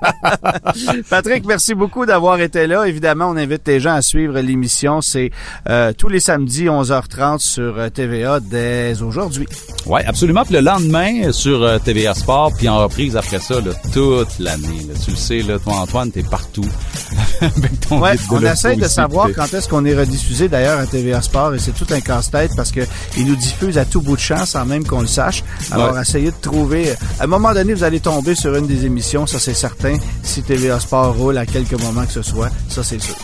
Patrick, 1.09 1.45
merci 1.47 1.75
beaucoup 1.75 2.05
d'avoir 2.05 2.40
été 2.40 2.66
là. 2.66 2.85
Évidemment, 2.88 3.27
on 3.29 3.37
invite 3.37 3.62
les 3.68 3.79
gens 3.79 3.95
à 3.95 4.03
suivre 4.03 4.40
l'émission. 4.40 5.01
C'est 5.01 5.31
euh, 5.68 5.92
tous 5.97 6.09
les 6.09 6.18
samedis 6.18 6.64
11h30 6.64 7.38
sur 7.38 7.79
euh, 7.79 7.88
TVA 7.90 8.40
dès 8.40 9.01
aujourd'hui. 9.03 9.47
Oui, 9.87 10.01
absolument. 10.05 10.45
Puis 10.45 10.55
le 10.55 10.61
lendemain, 10.61 11.31
sur 11.33 11.62
euh, 11.62 11.79
TVA 11.79 12.14
Sport, 12.14 12.53
puis 12.57 12.68
en 12.68 12.79
reprise 12.83 13.16
après 13.16 13.38
ça, 13.38 13.61
là, 13.61 13.71
toute 13.92 14.38
l'année. 14.40 14.87
là. 14.88 14.95
Tu 15.05 15.12
le 15.12 15.16
sais, 15.16 15.42
là, 15.42 15.59
toi, 15.61 15.75
Antoine, 15.77 16.11
t'es 16.11 16.23
partout. 16.25 16.66
Avec 17.40 17.81
ton 17.88 18.01
Ouais, 18.01 18.16
guide 18.16 18.29
de 18.31 18.35
on 18.49 18.53
essaie 18.53 18.77
de 18.77 18.88
savoir 18.88 19.29
quand 19.35 19.53
est-ce 19.55 19.68
qu'on 19.68 19.85
est 19.85 19.95
rediffusé 19.95 20.49
d'ailleurs 20.49 20.79
à 20.81 20.87
TVA 20.87 21.23
Sport 21.23 21.55
et 21.55 21.59
c'est 21.59 21.73
tout 21.73 21.87
un 21.90 22.01
casse-tête 22.01 22.51
parce 22.57 22.73
que 22.73 22.81
il 23.16 23.27
nous 23.27 23.37
diffuse 23.37 23.79
à 23.79 23.85
tout 23.85 24.01
bout 24.01 24.16
de 24.16 24.21
champ 24.21 24.45
sans 24.47 24.64
même 24.72 24.85
qu'on 24.87 25.00
le 25.02 25.06
sache. 25.06 25.44
Alors 25.70 25.92
Ouais. 25.94 26.00
essayez 26.02 26.30
de 26.30 26.40
trouver. 26.40 26.92
À 27.20 27.24
un 27.24 27.26
moment 27.26 27.52
donné, 27.52 27.74
vous 27.74 27.85
allez 27.85 28.00
tomber 28.00 28.35
sur 28.35 28.54
une 28.56 28.66
des 28.66 28.85
émissions, 28.87 29.26
ça 29.26 29.38
c'est 29.38 29.54
certain. 29.54 29.96
Si 30.22 30.42
TVA 30.42 30.80
Sport 30.80 31.14
roule 31.16 31.38
à 31.38 31.46
quelques 31.46 31.80
moments 31.80 32.04
que 32.06 32.12
ce 32.12 32.22
soit, 32.22 32.48
ça 32.68 32.82
c'est 32.82 33.00
sûr. 33.00 33.14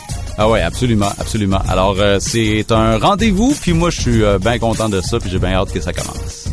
Ah 0.41 0.49
ouais, 0.49 0.61
absolument, 0.63 1.11
absolument. 1.19 1.61
Alors, 1.69 1.97
euh, 1.99 2.19
c'est 2.21 2.71
un 2.71 2.97
rendez-vous, 2.99 3.57
puis 3.61 3.73
moi, 3.73 3.91
je 3.91 4.01
suis 4.01 4.23
euh, 4.23 4.39
bien 4.39 4.59
content 4.61 4.89
de 4.89 5.01
ça, 5.01 5.19
puis 5.19 5.29
j'ai 5.31 5.39
bien 5.41 5.53
hâte 5.55 5.73
que 5.73 5.81
ça 5.81 5.93
commence. 5.93 6.45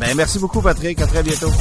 Ben 0.00 0.08
merci 0.16 0.40
beaucoup 0.40 0.60
Patrick, 0.60 1.00
à 1.00 1.06
très 1.06 1.22
bientôt. 1.22 1.52